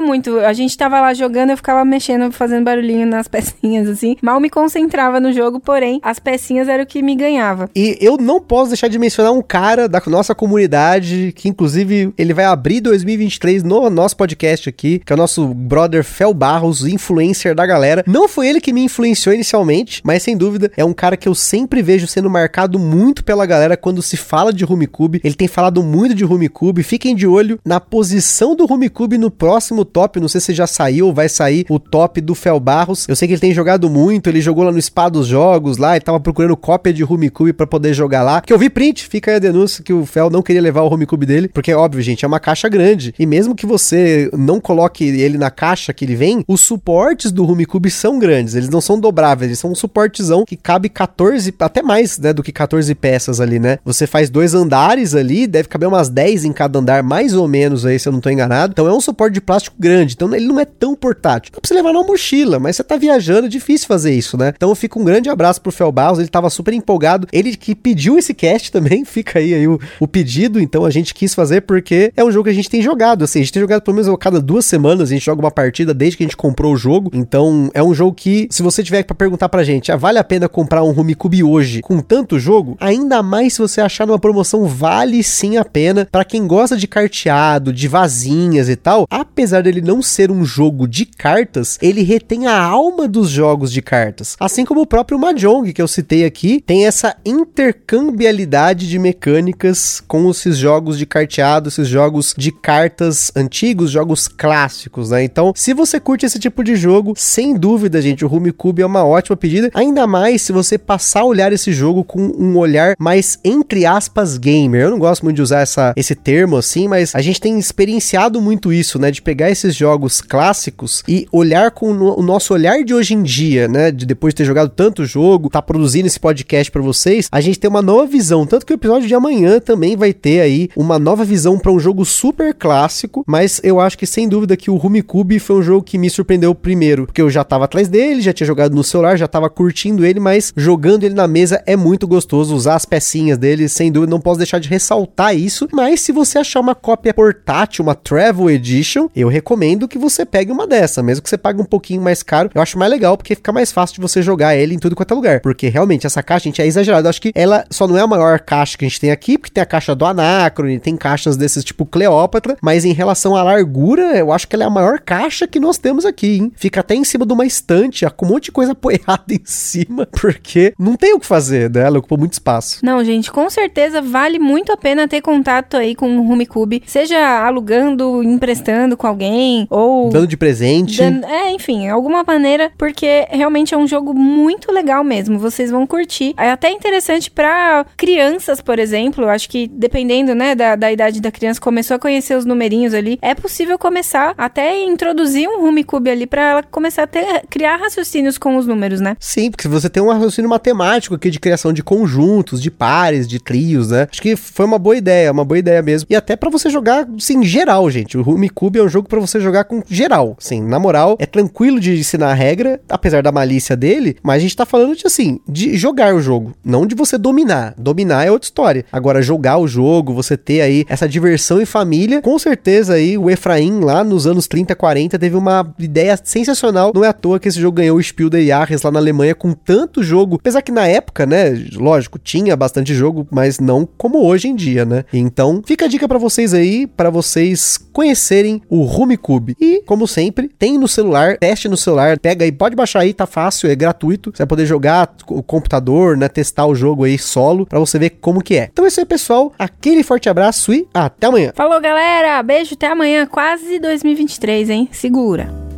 muito. 0.00 0.40
A 0.40 0.52
gente 0.52 0.76
tava 0.76 1.00
lá 1.00 1.14
jogando, 1.14 1.50
eu 1.50 1.56
ficava 1.56 1.84
mexendo, 1.84 2.32
fazendo 2.32 2.64
barulhinho 2.64 3.06
nas 3.06 3.28
pecinhas, 3.28 3.88
assim. 3.88 4.16
Mal 4.20 4.40
me 4.40 4.50
concentrava 4.50 5.20
no 5.20 5.32
jogo, 5.32 5.60
porém, 5.60 6.00
as 6.02 6.18
pecinhas 6.18 6.68
era 6.68 6.82
o 6.82 6.86
que 6.86 7.02
me 7.02 7.14
ganhava. 7.14 7.70
E 7.76 7.96
eu 8.00 8.16
não 8.16 8.40
posso 8.40 8.70
deixar 8.70 8.88
de 8.88 8.98
mencionar 8.98 9.32
um 9.32 9.42
cara 9.42 9.88
da 9.88 10.02
nossa 10.06 10.34
comunidade, 10.34 11.32
que 11.36 11.48
inclusive 11.48 12.12
ele 12.18 12.34
vai 12.34 12.44
abrir 12.44 12.80
2023 12.80 13.62
no 13.62 13.88
nosso 13.88 14.16
podcast 14.16 14.68
aqui, 14.68 15.00
que 15.04 15.12
é 15.12 15.14
o 15.14 15.18
nosso 15.18 15.46
brother 15.48 16.02
Fel 16.02 16.34
Barros, 16.34 16.86
influencer 16.86 17.54
da 17.54 17.66
galera. 17.66 18.02
Não 18.06 18.28
foi 18.28 18.48
ele 18.48 18.60
que 18.60 18.72
me 18.72 18.82
influenciou 18.82 19.34
inicialmente, 19.34 20.00
mas 20.04 20.22
sem 20.22 20.36
dúvida 20.36 20.72
é 20.76 20.84
um 20.84 20.92
cara 20.92 21.16
que 21.16 21.28
eu 21.28 21.34
sempre 21.34 21.82
vejo 21.82 22.06
sendo 22.06 22.30
marcado 22.30 22.78
muito 22.78 23.22
pela 23.22 23.46
galera 23.46 23.76
quando 23.76 24.02
se 24.02 24.16
fala 24.16 24.52
de 24.52 24.64
Rumicube. 24.64 25.20
Ele 25.22 25.34
tem 25.34 25.48
falado 25.48 25.82
muito 25.82 26.14
de 26.14 26.24
Rumicube. 26.24 26.82
Fiquem 26.82 27.14
de 27.14 27.26
olho 27.26 27.58
na 27.64 27.81
posição 27.82 28.56
do 28.56 28.64
Rumicube 28.64 29.18
no 29.18 29.30
próximo 29.30 29.84
top. 29.84 30.20
Não 30.20 30.28
sei 30.28 30.40
se 30.40 30.54
já 30.54 30.66
saiu 30.66 31.08
ou 31.08 31.12
vai 31.12 31.28
sair 31.28 31.66
o 31.68 31.78
top 31.78 32.20
do 32.20 32.34
Fel 32.34 32.58
Barros. 32.58 33.06
Eu 33.08 33.16
sei 33.16 33.28
que 33.28 33.34
ele 33.34 33.40
tem 33.40 33.52
jogado 33.52 33.90
muito, 33.90 34.28
ele 34.28 34.40
jogou 34.40 34.64
lá 34.64 34.72
no 34.72 34.80
Spa 34.80 35.08
dos 35.08 35.26
Jogos, 35.26 35.76
lá, 35.76 35.96
ele 35.96 36.04
tava 36.04 36.20
procurando 36.20 36.56
cópia 36.56 36.92
de 36.92 37.02
Rumicube 37.02 37.52
para 37.52 37.66
poder 37.66 37.94
jogar 37.94 38.22
lá. 38.22 38.40
Que 38.40 38.52
eu 38.52 38.58
vi 38.58 38.70
print, 38.70 39.06
fica 39.06 39.30
aí 39.30 39.36
a 39.36 39.40
denúncia 39.40 39.82
que 39.82 39.92
o 39.92 40.06
Fel 40.06 40.30
não 40.30 40.42
queria 40.42 40.62
levar 40.62 40.82
o 40.82 40.88
Rumicube 40.88 41.26
dele, 41.26 41.48
porque 41.48 41.72
óbvio, 41.72 42.02
gente, 42.02 42.24
é 42.24 42.28
uma 42.28 42.40
caixa 42.40 42.68
grande. 42.68 43.14
E 43.18 43.26
mesmo 43.26 43.54
que 43.54 43.66
você 43.66 44.30
não 44.36 44.60
coloque 44.60 45.04
ele 45.04 45.38
na 45.38 45.50
caixa 45.50 45.92
que 45.92 46.04
ele 46.04 46.14
vem, 46.14 46.44
os 46.46 46.60
suportes 46.60 47.32
do 47.32 47.44
Rumicube 47.44 47.90
são 47.90 48.18
grandes, 48.18 48.54
eles 48.54 48.68
não 48.68 48.80
são 48.80 49.00
dobráveis, 49.00 49.48
eles 49.48 49.58
são 49.58 49.72
um 49.72 49.74
suportezão 49.74 50.44
que 50.44 50.56
cabe 50.56 50.88
14, 50.88 51.54
até 51.58 51.82
mais, 51.82 52.18
né, 52.18 52.32
do 52.32 52.42
que 52.42 52.52
14 52.52 52.94
peças 52.94 53.40
ali, 53.40 53.58
né? 53.58 53.78
Você 53.84 54.06
faz 54.06 54.28
dois 54.28 54.54
andares 54.54 55.14
ali, 55.14 55.46
deve 55.46 55.68
caber 55.68 55.88
umas 55.88 56.08
10 56.08 56.44
em 56.44 56.52
cada 56.52 56.78
andar, 56.78 57.02
mais 57.02 57.34
ou 57.34 57.48
menos 57.48 57.71
aí, 57.84 57.98
se 57.98 58.08
eu 58.08 58.12
não 58.12 58.20
tô 58.20 58.30
enganado. 58.30 58.72
Então 58.72 58.86
é 58.86 58.92
um 58.92 59.00
suporte 59.00 59.34
de 59.34 59.40
plástico 59.40 59.76
grande, 59.78 60.14
então 60.14 60.34
ele 60.34 60.46
não 60.46 60.60
é 60.60 60.64
tão 60.64 60.94
portátil. 60.94 61.52
Dá 61.52 61.60
pra 61.60 61.68
você 61.68 61.74
levar 61.74 61.92
na 61.92 62.02
mochila, 62.02 62.58
mas 62.58 62.76
você 62.76 62.84
tá 62.84 62.96
viajando, 62.96 63.46
é 63.46 63.50
difícil 63.50 63.86
fazer 63.86 64.12
isso, 64.12 64.36
né? 64.36 64.52
Então 64.56 64.74
fica 64.74 64.98
um 64.98 65.04
grande 65.04 65.28
abraço 65.28 65.60
pro 65.60 65.72
Fel 65.72 65.90
Barros, 65.90 66.18
ele 66.18 66.28
tava 66.28 66.50
super 66.50 66.74
empolgado. 66.74 67.26
Ele 67.32 67.56
que 67.56 67.74
pediu 67.74 68.18
esse 68.18 68.34
cast 68.34 68.70
também, 68.70 69.04
fica 69.06 69.38
aí, 69.38 69.54
aí 69.54 69.66
o, 69.66 69.78
o 70.00 70.06
pedido, 70.06 70.60
então 70.60 70.84
a 70.84 70.90
gente 70.90 71.14
quis 71.14 71.34
fazer 71.34 71.62
porque 71.62 72.12
é 72.16 72.24
um 72.24 72.30
jogo 72.30 72.44
que 72.44 72.50
a 72.50 72.54
gente 72.54 72.70
tem 72.70 72.82
jogado, 72.82 73.24
assim, 73.24 73.40
a 73.40 73.42
gente 73.42 73.52
tem 73.52 73.60
jogado 73.60 73.82
pelo 73.82 73.94
menos 73.94 74.08
a 74.08 74.16
cada 74.16 74.40
duas 74.40 74.64
semanas, 74.64 75.10
a 75.10 75.12
gente 75.12 75.24
joga 75.24 75.40
uma 75.40 75.50
partida 75.50 75.94
desde 75.94 76.16
que 76.16 76.22
a 76.22 76.26
gente 76.26 76.36
comprou 76.36 76.72
o 76.72 76.76
jogo. 76.76 77.10
Então 77.12 77.70
é 77.74 77.82
um 77.82 77.94
jogo 77.94 78.14
que, 78.14 78.48
se 78.50 78.62
você 78.62 78.82
tiver 78.82 79.02
para 79.04 79.14
perguntar 79.14 79.48
pra 79.48 79.64
gente, 79.64 79.92
ah, 79.92 79.96
vale 79.96 80.18
a 80.18 80.24
pena 80.24 80.48
comprar 80.48 80.82
um 80.82 80.92
Rumicube 80.92 81.42
hoje 81.42 81.80
com 81.82 82.00
tanto 82.00 82.38
jogo? 82.38 82.76
Ainda 82.80 83.22
mais 83.22 83.54
se 83.54 83.60
você 83.60 83.80
achar 83.80 84.06
numa 84.06 84.18
promoção, 84.18 84.66
vale 84.66 85.22
sim 85.22 85.56
a 85.56 85.64
pena. 85.64 86.08
Para 86.10 86.24
quem 86.24 86.46
gosta 86.46 86.76
de 86.76 86.86
carteado, 86.86 87.61
de 87.70 87.86
vazinhas 87.86 88.70
e 88.70 88.76
tal, 88.76 89.06
apesar 89.10 89.62
dele 89.62 89.82
não 89.82 90.00
ser 90.00 90.30
um 90.30 90.42
jogo 90.42 90.88
de 90.88 91.04
cartas, 91.04 91.78
ele 91.82 92.02
retém 92.02 92.46
a 92.46 92.58
alma 92.58 93.06
dos 93.06 93.28
jogos 93.28 93.70
de 93.70 93.82
cartas. 93.82 94.36
Assim 94.40 94.64
como 94.64 94.80
o 94.80 94.86
próprio 94.86 95.18
Mahjong 95.18 95.70
que 95.74 95.82
eu 95.82 95.88
citei 95.88 96.24
aqui, 96.24 96.62
tem 96.64 96.86
essa 96.86 97.14
intercambialidade 97.26 98.88
de 98.88 98.98
mecânicas 98.98 100.02
com 100.08 100.30
esses 100.30 100.56
jogos 100.56 100.96
de 100.96 101.04
carteado, 101.04 101.68
esses 101.68 101.88
jogos 101.88 102.34
de 102.36 102.50
cartas 102.50 103.30
antigos, 103.36 103.90
jogos 103.90 104.28
clássicos, 104.28 105.10
né? 105.10 105.22
Então, 105.22 105.52
se 105.54 105.74
você 105.74 106.00
curte 106.00 106.24
esse 106.24 106.38
tipo 106.38 106.64
de 106.64 106.76
jogo, 106.76 107.12
sem 107.16 107.54
dúvida, 107.54 108.00
gente, 108.00 108.24
o 108.24 108.28
Rumicube 108.28 108.82
é 108.82 108.86
uma 108.86 109.04
ótima 109.04 109.36
pedida, 109.36 109.70
ainda 109.74 110.06
mais 110.06 110.42
se 110.42 110.52
você 110.52 110.78
passar 110.78 111.20
a 111.20 111.24
olhar 111.24 111.52
esse 111.52 111.72
jogo 111.72 112.04
com 112.04 112.20
um 112.20 112.56
olhar 112.56 112.94
mais, 112.98 113.38
entre 113.44 113.84
aspas, 113.84 114.38
gamer. 114.38 114.82
Eu 114.82 114.90
não 114.90 114.98
gosto 114.98 115.22
muito 115.24 115.36
de 115.36 115.42
usar 115.42 115.60
essa, 115.60 115.92
esse 115.96 116.14
termo 116.14 116.56
assim, 116.56 116.88
mas 116.88 117.14
a 117.14 117.20
gente 117.20 117.40
tem 117.40 117.51
experienciado 117.58 118.40
muito 118.40 118.72
isso, 118.72 118.98
né? 118.98 119.10
De 119.10 119.22
pegar 119.22 119.50
esses 119.50 119.74
jogos 119.74 120.20
clássicos 120.20 121.02
e 121.08 121.26
olhar 121.32 121.70
com 121.70 121.90
o 121.90 122.22
nosso 122.22 122.54
olhar 122.54 122.82
de 122.84 122.94
hoje 122.94 123.14
em 123.14 123.22
dia, 123.22 123.68
né? 123.68 123.90
De 123.90 124.06
depois 124.06 124.32
de 124.32 124.38
ter 124.38 124.44
jogado 124.44 124.70
tanto 124.70 125.04
jogo, 125.04 125.50
tá 125.50 125.60
produzindo 125.60 126.06
esse 126.06 126.18
podcast 126.18 126.70
para 126.70 126.82
vocês, 126.82 127.28
a 127.30 127.40
gente 127.40 127.58
tem 127.58 127.68
uma 127.68 127.82
nova 127.82 128.06
visão. 128.06 128.46
Tanto 128.46 128.66
que 128.66 128.72
o 128.72 128.74
episódio 128.74 129.08
de 129.08 129.14
amanhã 129.14 129.60
também 129.60 129.96
vai 129.96 130.12
ter 130.12 130.40
aí 130.40 130.68
uma 130.76 130.98
nova 130.98 131.24
visão 131.24 131.58
para 131.58 131.72
um 131.72 131.78
jogo 131.78 132.04
super 132.04 132.54
clássico, 132.54 133.24
mas 133.26 133.60
eu 133.62 133.80
acho 133.80 133.98
que 133.98 134.06
sem 134.06 134.28
dúvida 134.28 134.56
que 134.56 134.70
o 134.70 134.76
Rumicube 134.76 135.38
foi 135.38 135.56
um 135.56 135.62
jogo 135.62 135.82
que 135.82 135.98
me 135.98 136.10
surpreendeu 136.10 136.54
primeiro, 136.54 137.06
porque 137.06 137.22
eu 137.22 137.30
já 137.30 137.44
tava 137.44 137.64
atrás 137.64 137.88
dele, 137.88 138.20
já 138.20 138.32
tinha 138.32 138.46
jogado 138.46 138.74
no 138.74 138.84
celular, 138.84 139.16
já 139.16 139.28
tava 139.28 139.48
curtindo 139.50 140.04
ele, 140.04 140.20
mas 140.20 140.52
jogando 140.56 141.04
ele 141.04 141.14
na 141.14 141.26
mesa 141.26 141.62
é 141.66 141.76
muito 141.76 142.06
gostoso 142.06 142.54
usar 142.54 142.74
as 142.74 142.84
pecinhas 142.84 143.38
dele, 143.38 143.68
sem 143.68 143.90
dúvida, 143.90 144.10
não 144.10 144.20
posso 144.20 144.38
deixar 144.38 144.58
de 144.58 144.68
ressaltar 144.68 145.36
isso. 145.36 145.68
Mas 145.72 146.00
se 146.00 146.12
você 146.12 146.38
achar 146.38 146.60
uma 146.60 146.74
cópia 146.74 147.14
portátil 147.14 147.41
portátil, 147.42 147.82
uma 147.82 147.94
Travel 147.94 148.48
Edition, 148.50 149.08
eu 149.14 149.28
recomendo 149.28 149.88
que 149.88 149.98
você 149.98 150.24
pegue 150.24 150.52
uma 150.52 150.66
dessa, 150.66 151.02
mesmo 151.02 151.22
que 151.22 151.28
você 151.28 151.36
pague 151.36 151.60
um 151.60 151.64
pouquinho 151.64 152.00
mais 152.00 152.22
caro. 152.22 152.50
Eu 152.54 152.62
acho 152.62 152.78
mais 152.78 152.90
legal 152.90 153.16
porque 153.16 153.34
fica 153.34 153.52
mais 153.52 153.72
fácil 153.72 153.96
de 153.96 154.00
você 154.00 154.22
jogar 154.22 154.56
ele 154.56 154.74
em 154.74 154.78
tudo 154.78 154.94
quanto 154.94 155.12
é 155.12 155.14
lugar. 155.14 155.40
Porque 155.40 155.68
realmente 155.68 156.06
essa 156.06 156.22
caixa, 156.22 156.44
gente, 156.44 156.62
é 156.62 156.66
exagerado. 156.66 157.06
Eu 157.06 157.10
acho 157.10 157.20
que 157.20 157.32
ela 157.34 157.64
só 157.68 157.88
não 157.88 157.98
é 157.98 158.00
a 158.00 158.06
maior 158.06 158.38
caixa 158.40 158.78
que 158.78 158.84
a 158.84 158.88
gente 158.88 159.00
tem 159.00 159.10
aqui, 159.10 159.36
porque 159.36 159.52
tem 159.52 159.62
a 159.62 159.66
caixa 159.66 159.94
do 159.94 160.04
Anacrone, 160.04 160.78
tem 160.78 160.96
caixas 160.96 161.36
desses 161.36 161.64
tipo 161.64 161.84
Cleópatra, 161.84 162.56
mas 162.62 162.84
em 162.84 162.92
relação 162.92 163.34
à 163.34 163.42
largura, 163.42 164.16
eu 164.16 164.32
acho 164.32 164.46
que 164.46 164.54
ela 164.54 164.64
é 164.64 164.66
a 164.66 164.70
maior 164.70 165.00
caixa 165.00 165.46
que 165.46 165.58
nós 165.58 165.78
temos 165.78 166.06
aqui, 166.06 166.38
hein? 166.38 166.52
Fica 166.54 166.80
até 166.80 166.94
em 166.94 167.04
cima 167.04 167.26
de 167.26 167.32
uma 167.32 167.44
estante, 167.44 168.06
com 168.16 168.26
um 168.26 168.28
monte 168.30 168.44
de 168.44 168.52
coisa 168.52 168.72
apoiada 168.72 169.24
em 169.30 169.42
cima, 169.44 170.06
porque 170.06 170.74
não 170.78 170.96
tem 170.96 171.12
o 171.14 171.20
que 171.20 171.26
fazer, 171.26 171.70
né? 171.70 171.82
Ela 171.82 171.98
ocupa 171.98 172.16
muito 172.16 172.34
espaço. 172.34 172.78
Não, 172.84 173.04
gente, 173.04 173.32
com 173.32 173.50
certeza 173.50 174.00
vale 174.00 174.38
muito 174.38 174.70
a 174.70 174.76
pena 174.76 175.08
ter 175.08 175.20
contato 175.20 175.76
aí 175.76 175.94
com 175.94 176.18
o 176.18 176.26
Rumicube, 176.26 176.82
seja 176.86 177.31
alugando, 177.40 178.22
emprestando 178.22 178.96
com 178.96 179.06
alguém, 179.06 179.66
ou... 179.70 180.10
Dando 180.10 180.26
de 180.26 180.36
presente. 180.36 180.98
Dando, 180.98 181.26
é, 181.26 181.52
enfim, 181.52 181.88
alguma 181.88 182.22
maneira, 182.24 182.70
porque 182.76 183.26
realmente 183.30 183.74
é 183.74 183.76
um 183.76 183.86
jogo 183.86 184.14
muito 184.14 184.72
legal 184.72 185.02
mesmo, 185.02 185.38
vocês 185.38 185.70
vão 185.70 185.86
curtir. 185.86 186.34
É 186.36 186.50
até 186.50 186.70
interessante 186.70 187.30
para 187.30 187.84
crianças, 187.96 188.60
por 188.60 188.78
exemplo, 188.78 189.28
acho 189.28 189.48
que 189.48 189.68
dependendo, 189.68 190.34
né, 190.34 190.54
da, 190.54 190.76
da 190.76 190.92
idade 190.92 191.20
da 191.20 191.30
criança, 191.30 191.60
começou 191.60 191.96
a 191.96 191.98
conhecer 191.98 192.36
os 192.36 192.44
numerinhos 192.44 192.94
ali, 192.94 193.18
é 193.22 193.34
possível 193.34 193.78
começar 193.78 194.34
até 194.36 194.82
introduzir 194.84 195.48
um 195.48 195.60
Rumicube 195.60 196.10
ali 196.10 196.26
para 196.26 196.50
ela 196.50 196.62
começar 196.62 197.04
a 197.04 197.06
ter, 197.06 197.44
criar 197.48 197.76
raciocínios 197.76 198.38
com 198.38 198.56
os 198.56 198.66
números, 198.66 199.00
né? 199.00 199.16
Sim, 199.20 199.50
porque 199.50 199.68
você 199.68 199.88
tem 199.88 200.02
um 200.02 200.08
raciocínio 200.08 200.50
matemático 200.50 201.14
aqui 201.14 201.30
de 201.30 201.40
criação 201.40 201.72
de 201.72 201.82
conjuntos, 201.82 202.60
de 202.60 202.70
pares, 202.70 203.26
de 203.26 203.38
trios, 203.38 203.90
né? 203.90 204.08
Acho 204.10 204.22
que 204.22 204.36
foi 204.36 204.66
uma 204.66 204.78
boa 204.78 204.96
ideia, 204.96 205.32
uma 205.32 205.44
boa 205.44 205.58
ideia 205.58 205.82
mesmo. 205.82 206.06
E 206.10 206.16
até 206.16 206.36
para 206.36 206.50
você 206.50 206.68
jogar, 206.70 207.06
sim, 207.22 207.42
geral, 207.44 207.90
gente. 207.90 208.16
O 208.18 208.22
Rumicube 208.22 208.78
é 208.78 208.82
um 208.82 208.88
jogo 208.88 209.08
para 209.08 209.20
você 209.20 209.40
jogar 209.40 209.64
com 209.64 209.82
geral. 209.88 210.36
Sim, 210.38 210.62
na 210.62 210.78
moral, 210.78 211.16
é 211.18 211.26
tranquilo 211.26 211.80
de 211.80 211.98
ensinar 211.98 212.30
a 212.30 212.34
regra, 212.34 212.80
apesar 212.88 213.22
da 213.22 213.32
malícia 213.32 213.76
dele, 213.76 214.16
mas 214.22 214.36
a 214.36 214.40
gente 214.40 214.56
tá 214.56 214.66
falando 214.66 214.96
de 214.96 215.06
assim, 215.06 215.40
de 215.48 215.76
jogar 215.76 216.14
o 216.14 216.20
jogo, 216.20 216.54
não 216.64 216.86
de 216.86 216.94
você 216.94 217.16
dominar. 217.16 217.74
Dominar 217.78 218.26
é 218.26 218.30
outra 218.30 218.46
história. 218.46 218.84
Agora, 218.92 219.22
jogar 219.22 219.58
o 219.58 219.68
jogo, 219.68 220.12
você 220.12 220.36
ter 220.36 220.60
aí 220.60 220.84
essa 220.88 221.08
diversão 221.08 221.60
em 221.60 221.66
família, 221.66 222.20
com 222.20 222.38
certeza 222.38 222.94
aí 222.94 223.16
o 223.16 223.30
Efraim 223.30 223.80
lá 223.80 224.02
nos 224.04 224.26
anos 224.26 224.46
30, 224.46 224.74
40 224.74 225.18
teve 225.18 225.36
uma 225.36 225.74
ideia 225.78 226.18
sensacional. 226.22 226.92
Não 226.94 227.04
é 227.04 227.08
à 227.08 227.12
toa 227.12 227.38
que 227.38 227.48
esse 227.48 227.60
jogo 227.60 227.76
ganhou 227.76 227.98
o 227.98 228.02
Spiel 228.02 228.30
der 228.30 228.44
Jahres 228.44 228.82
lá 228.82 228.90
na 228.90 228.98
Alemanha 228.98 229.34
com 229.34 229.52
tanto 229.52 230.02
jogo. 230.02 230.36
Apesar 230.36 230.62
que 230.62 230.72
na 230.72 230.86
época, 230.86 231.26
né, 231.26 231.50
lógico, 231.74 232.18
tinha 232.18 232.56
bastante 232.56 232.94
jogo, 232.94 233.26
mas 233.30 233.58
não 233.58 233.86
como 233.96 234.24
hoje 234.24 234.48
em 234.48 234.54
dia, 234.54 234.84
né? 234.84 235.04
Então, 235.12 235.62
fica 235.64 235.84
a 235.84 235.88
dica 235.88 236.08
para 236.08 236.18
vocês 236.18 236.54
aí, 236.54 236.86
para 237.02 237.10
vocês 237.10 237.76
conhecerem 237.92 238.62
o 238.70 238.84
Rumicube. 238.84 239.56
E, 239.60 239.82
como 239.84 240.06
sempre, 240.06 240.48
tem 240.56 240.78
no 240.78 240.86
celular, 240.86 241.36
teste 241.36 241.68
no 241.68 241.76
celular, 241.76 242.16
pega 242.16 242.44
aí, 242.44 242.52
pode 242.52 242.76
baixar 242.76 243.00
aí, 243.00 243.12
tá 243.12 243.26
fácil, 243.26 243.68
é 243.68 243.74
gratuito. 243.74 244.30
Você 244.30 244.38
vai 244.38 244.46
poder 244.46 244.66
jogar 244.66 245.12
o 245.26 245.42
computador, 245.42 246.16
né, 246.16 246.28
testar 246.28 246.64
o 246.66 246.76
jogo 246.76 247.02
aí 247.02 247.18
solo 247.18 247.66
para 247.66 247.80
você 247.80 247.98
ver 247.98 248.10
como 248.20 248.40
que 248.40 248.54
é. 248.54 248.68
Então 248.72 248.84
é 248.84 248.88
isso 248.88 249.00
aí, 249.00 249.06
pessoal. 249.06 249.52
Aquele 249.58 250.04
forte 250.04 250.28
abraço 250.28 250.72
e 250.72 250.86
até 250.94 251.26
amanhã. 251.26 251.50
Falou, 251.56 251.80
galera. 251.80 252.40
Beijo, 252.40 252.74
até 252.74 252.86
amanhã. 252.86 253.26
Quase 253.26 253.80
2023, 253.80 254.70
hein? 254.70 254.88
Segura. 254.92 255.71